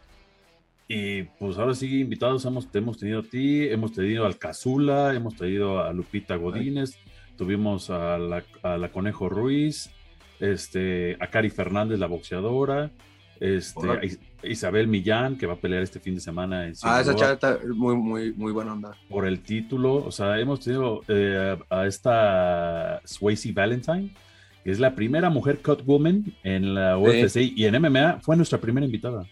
[0.88, 5.14] Y pues ahora sí, invitados hemos, te hemos tenido a ti, hemos tenido al Cazula,
[5.14, 6.96] hemos tenido a Lupita Godínez,
[7.36, 9.90] tuvimos a la, a la Conejo Ruiz,
[10.38, 12.90] este, a Cari Fernández, la boxeadora,
[13.40, 17.00] este, a Is- Isabel Millán, que va a pelear este fin de semana en Ah,
[17.00, 18.92] esa chava está muy, muy, muy buena onda.
[19.08, 19.94] por el título.
[19.96, 24.10] O sea, hemos tenido eh, a esta Swayze Valentine,
[24.62, 28.20] que es la primera mujer Cutwoman en la UFC y en MMA.
[28.20, 29.26] Fue nuestra primera invitada.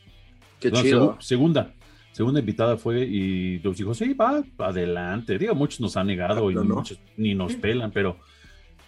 [0.71, 1.17] Qué No, chido.
[1.21, 1.73] segunda.
[2.13, 5.37] Segunda invitada fue y nos dijo, sí, va, adelante.
[5.37, 6.77] Digo, muchos nos han negado y No, no.
[6.77, 8.17] muchos ni nos pelan, pero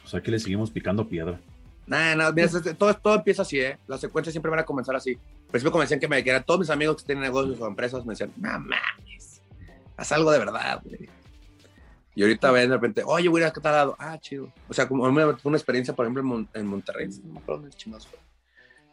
[0.03, 1.41] pues aquí le seguimos picando piedra.
[1.89, 3.79] Nah, nah, mira, es- es- todo, todo empieza así, ¿eh?
[3.89, 5.13] Las secuencias siempre van a comenzar así.
[5.15, 8.05] Al principio como decían que me querían, todos mis amigos que tienen negocios o empresas
[8.07, 9.43] me decían, no mames,
[9.97, 11.09] haz algo de verdad, güey.
[12.15, 13.97] Y ahorita ven de repente, oye, güey, ¿a qué tal lado?
[13.99, 14.51] Ah, chido.
[14.69, 17.63] O sea, como una, una experiencia, por ejemplo, en, Mon- en Monterrey, no me acuerdo
[17.63, 18.19] dónde chingados fue.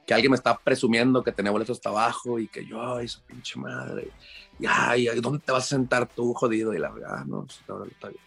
[0.05, 3.21] Que alguien me está presumiendo que tenía boletos hasta abajo y que yo, ay, su
[3.21, 4.11] pinche madre.
[4.59, 6.73] Y, ay, ¿dónde te vas a sentar tú, jodido?
[6.73, 8.21] Y la verdad, ah, no, verdad, está bien.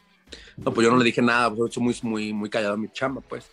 [0.56, 3.20] No, pues yo no le dije nada, pues soy muy, muy, muy callado mi chamba,
[3.20, 3.50] pues.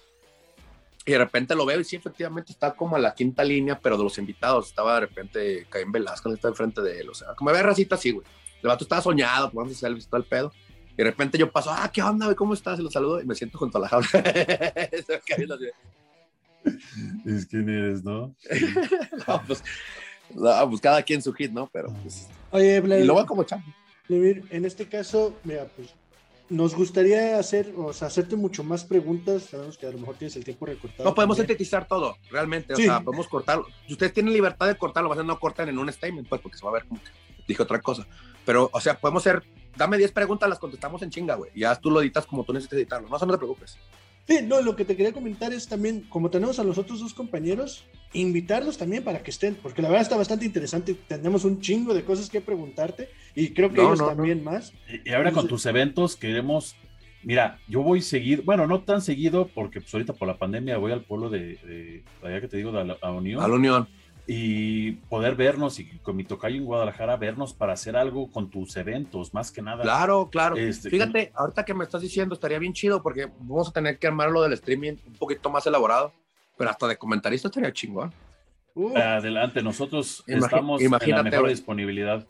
[1.05, 3.97] Y de repente lo veo y sí, efectivamente está como a la quinta línea, pero
[3.97, 4.67] de los invitados.
[4.67, 7.09] Estaba de repente Caín Velasco, está enfrente de él.
[7.09, 8.25] O sea, como ve racita así, güey.
[8.61, 10.53] El vato estaba soñado, tomándose selfies, todo el pedo.
[10.93, 12.35] Y de repente yo paso, ah, ¿qué onda, güey?
[12.35, 12.79] ¿Cómo estás?
[12.79, 14.07] Y lo saludo y me siento junto a la jaula.
[17.25, 18.33] Es quién eres, ¿no?
[19.27, 19.63] no, pues,
[20.33, 21.69] no, pues cada quien su hit, ¿no?
[21.71, 22.27] Pero pues.
[22.51, 23.45] Oye, Y Vladimir, luego como.
[24.07, 25.89] Vladimir, en este caso, mira, pues
[26.49, 29.43] nos gustaría hacer, o sea, hacerte mucho más preguntas.
[29.43, 31.03] Sabemos que a lo mejor tienes el tiempo recortado.
[31.03, 31.57] No podemos también.
[31.57, 32.73] sintetizar todo, realmente.
[32.73, 32.83] O Sí.
[32.83, 33.65] sea, podemos cortarlo.
[33.87, 36.57] Si ustedes tienen libertad de cortarlo, a veces no cortan en un statement, pues, porque
[36.57, 37.09] se va a ver como que
[37.47, 38.05] dije otra cosa.
[38.45, 39.41] Pero, o sea, podemos ser,
[39.77, 41.51] dame 10 preguntas, las contestamos en chinga, güey.
[41.55, 43.07] Ya tú lo editas como tú necesites editarlo.
[43.09, 43.77] No, no te preocupes.
[44.27, 47.13] Sí, no, lo que te quería comentar es también, como tenemos a los otros dos
[47.13, 50.95] compañeros, invitarlos también para que estén, porque la verdad está bastante interesante.
[51.07, 54.73] Tenemos un chingo de cosas que preguntarte y creo que No, ellos no, también más.
[54.87, 56.75] Y y ahora con tus eventos queremos,
[57.23, 60.93] mira, yo voy seguido, bueno, no tan seguido porque pues ahorita por la pandemia voy
[60.93, 63.89] al pueblo de, de allá que te digo, de la a Unión, A la unión.
[64.25, 68.77] Y poder vernos y con mi tocayo en Guadalajara vernos para hacer algo con tus
[68.77, 69.83] eventos, más que nada.
[69.83, 70.55] Claro, claro.
[70.55, 74.07] Este, Fíjate, ahorita que me estás diciendo, estaría bien chido porque vamos a tener que
[74.07, 76.13] armar lo del streaming un poquito más elaborado.
[76.57, 78.13] Pero hasta de comentarista estaría chingón.
[78.75, 81.53] Uh, Adelante, nosotros estamos en la imagínate, mejor güey.
[81.53, 82.25] disponibilidad.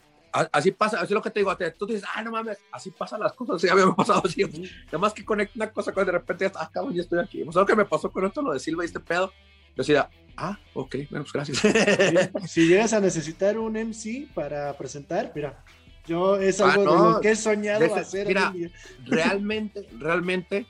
[0.52, 1.56] Así pasa, así es lo que te digo.
[1.78, 3.62] Tú dices, ah, no mames, así pasan las cosas.
[3.62, 4.44] Sí, a mí me ha pasado así.
[4.86, 7.44] Nada más que conecta una cosa con de repente, ah, cabrón, ya estoy aquí.
[7.44, 9.32] Pues lo que me pasó con esto, lo de Silva y este pedo.
[9.76, 12.50] Yo decía, ah, ok, bueno, pues gracias.
[12.52, 15.64] si llegas a necesitar un MC para presentar, mira,
[16.06, 18.28] yo es Ah, algo de no, lo que he soñado de ese- hacer.
[18.28, 18.70] mira, día.
[19.06, 20.66] realmente, realmente,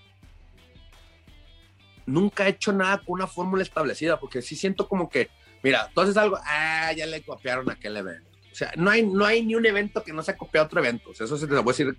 [2.06, 5.30] nunca he hecho nada con una fórmula establecida, porque sí siento como que,
[5.64, 8.30] mira, haces algo, ah, ya le copiaron aquel evento.
[8.52, 10.68] O sea, no hay, no hay ni un evento que no se ha copiado a
[10.68, 11.10] otro evento.
[11.10, 11.98] O sea, eso se te lo voy a decir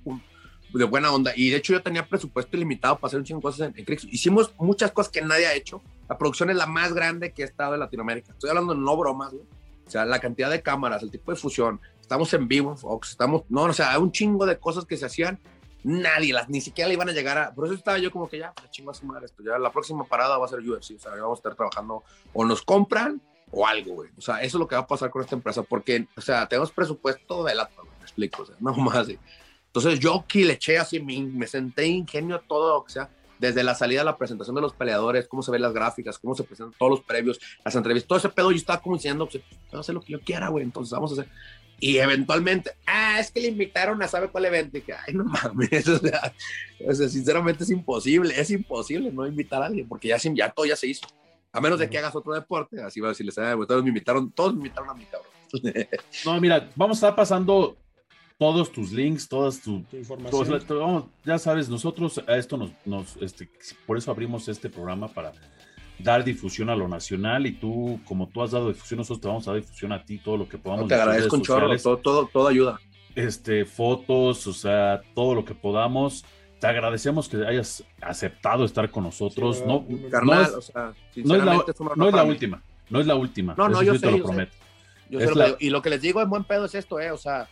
[0.73, 1.33] de buena onda.
[1.35, 3.85] Y de hecho yo tenía presupuesto ilimitado para hacer un chingo de cosas en, en
[3.85, 4.05] Crix.
[4.05, 5.83] Hicimos muchas cosas que nadie ha hecho.
[6.09, 8.33] La producción es la más grande que ha estado en Latinoamérica.
[8.33, 9.45] Estoy hablando no bromas, güey.
[9.87, 13.43] O sea, la cantidad de cámaras, el tipo de fusión, estamos en vivo, o estamos,
[13.49, 15.39] no, o sea, hay un chingo de cosas que se hacían,
[15.83, 18.39] nadie, las, ni siquiera le iban a llegar a, por eso estaba yo como que
[18.39, 20.97] ya, pues chingo a su madre esto, ya la próxima parada va a ser UFC,
[20.97, 22.03] o sea, vamos a estar trabajando,
[22.33, 25.11] o nos compran, o algo, güey, o sea, eso es lo que va a pasar
[25.11, 28.75] con esta empresa, porque, o sea, tenemos presupuesto de la, me explico, o sea, no
[28.75, 29.09] más.
[29.67, 33.11] Entonces yo aquí le eché así, me, me senté ingenio todo, o sea,
[33.45, 36.45] desde la salida la presentación de los peleadores, cómo se ven las gráficas, cómo se
[36.45, 39.79] presentan todos los previos, las entrevistas, todo ese pedo, yo estaba como diciendo, pues, voy
[39.79, 41.33] a hacer lo que yo quiera, güey, entonces vamos a hacer.
[41.81, 45.25] Y eventualmente, ah, es que le invitaron a sabe cuál evento, y que, ay, no
[45.25, 46.33] mames, o sea,
[46.87, 50.65] o sea, sinceramente es imposible, es imposible no invitar a alguien, porque ya, ya todo
[50.67, 51.07] ya se hizo.
[51.53, 54.33] A menos de que hagas otro deporte, así va a decirles, ah, todos me invitaron,
[54.33, 55.31] todos me invitaron a mi cabrón.
[56.25, 57.77] No, mira, vamos a estar pasando
[58.39, 61.09] todos tus links, todas tu, tu información.
[61.25, 63.49] ya sabes, nosotros a esto nos, nos este,
[63.87, 65.33] por eso abrimos este programa para
[65.99, 69.47] dar difusión a lo nacional y tú, como tú has dado difusión, nosotros te vamos
[69.47, 70.85] a dar difusión a ti, todo lo que podamos.
[70.85, 72.81] No, te agradezco un chorro, todo, todo, todo, ayuda.
[73.15, 76.25] Este, fotos, o sea, todo lo que podamos.
[76.59, 79.63] Te agradecemos que hayas aceptado estar con nosotros.
[79.65, 81.65] no, no, es, o sea, no, es, la,
[81.95, 83.55] no es la última, no es la última.
[83.57, 84.57] No, no, yo, te lo prometo.
[85.61, 87.49] Y lo que les digo en buen pedo es esto, eh, o sea,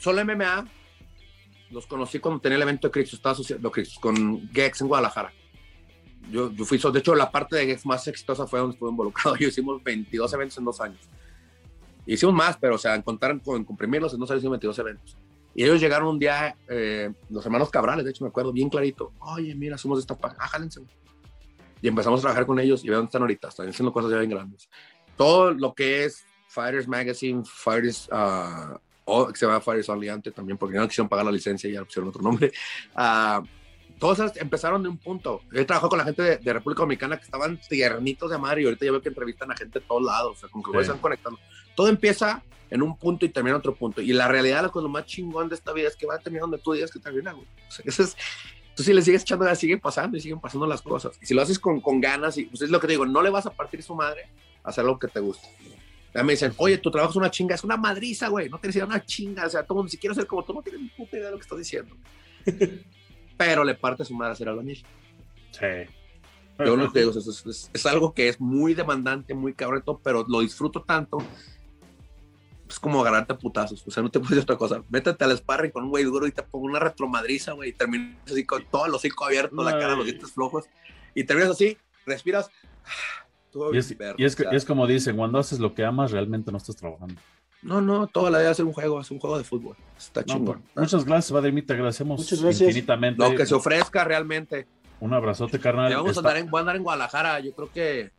[0.00, 0.66] solo MMA
[1.70, 3.70] los conocí cuando tenía el evento de Crix, estaba asociado
[4.00, 5.32] con Gex en Guadalajara.
[6.30, 9.36] Yo, yo fui, de hecho, la parte de Gex más exitosa fue donde estuve involucrado.
[9.40, 11.08] Yo hicimos 22 eventos en dos años.
[12.06, 15.16] Hicimos más, pero o sea, en contar, con comprimirlos en dos años hicimos 22 eventos.
[15.54, 19.12] Y ellos llegaron un día, eh, los hermanos Cabrales, de hecho me acuerdo bien clarito,
[19.20, 20.80] oye, mira, somos de esta página, ah, jálense.
[21.82, 24.18] Y empezamos a trabajar con ellos y vean dónde están ahorita, están haciendo cosas ya
[24.18, 24.68] bien grandes.
[25.16, 28.78] Todo lo que es Fighters Magazine, Fighters uh,
[29.10, 31.74] o que se llama Fires Only antes también, porque no quisieron pagar la licencia y
[31.74, 32.52] ya pusieron otro nombre.
[32.94, 33.44] Uh,
[34.00, 35.42] todas empezaron de un punto.
[35.52, 38.86] He trabajado con la gente de, República Dominicana que estaban tiernitos de madre y ahorita
[38.86, 40.78] ya veo que entrevistan a gente de todos lados, o sea, como que sí.
[40.78, 41.38] están conectando.
[41.76, 44.00] Todo empieza en un punto y termina en otro punto.
[44.00, 46.42] Y la realidad, lo, lo más chingón de esta vida es que va a terminar
[46.42, 47.46] donde tú digas que termina, güey.
[47.68, 48.16] O sea, eso es,
[48.74, 51.18] tú si le sigues echando, siguen pasando y siguen pasando las cosas.
[51.20, 53.22] Y si lo haces con, con ganas, y pues es lo que te digo, no
[53.22, 54.30] le vas a partir su madre
[54.62, 55.48] a hacer lo que te gusta.
[56.14, 58.76] Ya me dicen, oye, tu trabajo es una chinga, es una madriza, güey, no tienes
[58.76, 61.16] idea, una chinga, o sea, todo si quiero ser como tú, no tienes ni puta
[61.16, 61.96] idea de lo que estás diciendo.
[63.36, 64.74] Pero le parte a su madre hacer algo a mí.
[64.74, 65.66] Sí.
[66.58, 70.26] Yo no te digo, es, es, es, algo que es muy demandante, muy cabrón, pero
[70.28, 71.16] lo disfruto tanto.
[72.68, 74.84] Es como agarrarte a putazos, o sea, no te puedes decir otra cosa.
[74.90, 78.14] Métete al sparring con un güey duro y te pongo una retromadriza, güey, y terminas
[78.30, 80.66] así con todo el hocico abierto, la cara, los dientes flojos,
[81.14, 82.50] y terminas así, respiras
[83.72, 86.76] y, es, y, es, es, como dicen, cuando haces lo que amas, realmente no estás
[86.76, 87.20] trabajando.
[87.62, 89.76] No, no, toda la vida es un juego, es un juego de fútbol.
[89.98, 90.62] Está no, chingón.
[90.74, 92.68] Muchas gracias, Vademir, te agradecemos muchas gracias.
[92.68, 93.22] infinitamente.
[93.22, 94.66] Lo que se ofrezca realmente.
[95.00, 95.92] Un abrazote, carnal.
[95.94, 98.10] Vamos a andar en, voy a andar en Guadalajara, yo creo que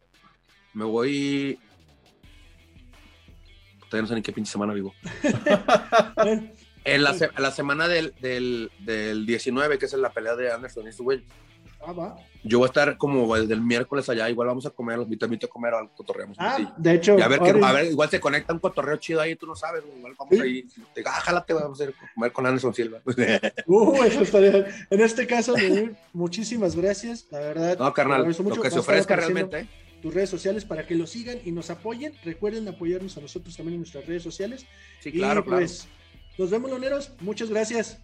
[0.73, 1.59] me voy...
[3.89, 4.93] Todavía no sé ni qué pinche semana vivo.
[6.83, 10.93] en la, la semana del, del, del, 19, que es la pelea de Anderson y
[10.93, 11.23] su güey.
[11.85, 15.07] Ah, Yo voy a estar como desde el miércoles allá, igual vamos a comer, los
[15.11, 16.27] invito, a comer al cotorreo.
[16.37, 17.17] Ah, de hecho.
[17.21, 19.83] A, ver que, a ver, igual se conecta un cotorreo chido ahí, tú no sabes,
[19.97, 23.01] igual vamos ahí, te, ah, vamos a comer con Anderson Silva.
[23.65, 23.95] Uh,
[24.89, 25.55] en este caso,
[26.13, 27.77] muchísimas gracias, la verdad.
[27.77, 29.59] No, carnal, mucho, lo que se ofrezca realmente.
[29.61, 29.67] ¿eh?
[30.01, 32.13] Tus redes sociales para que lo sigan y nos apoyen.
[32.23, 34.65] Recuerden apoyarnos a nosotros también en nuestras redes sociales.
[34.99, 35.95] Sí, claro, y, pues, claro.
[36.37, 37.11] Pues, nos vemos, loneros.
[37.21, 37.99] Muchas gracias.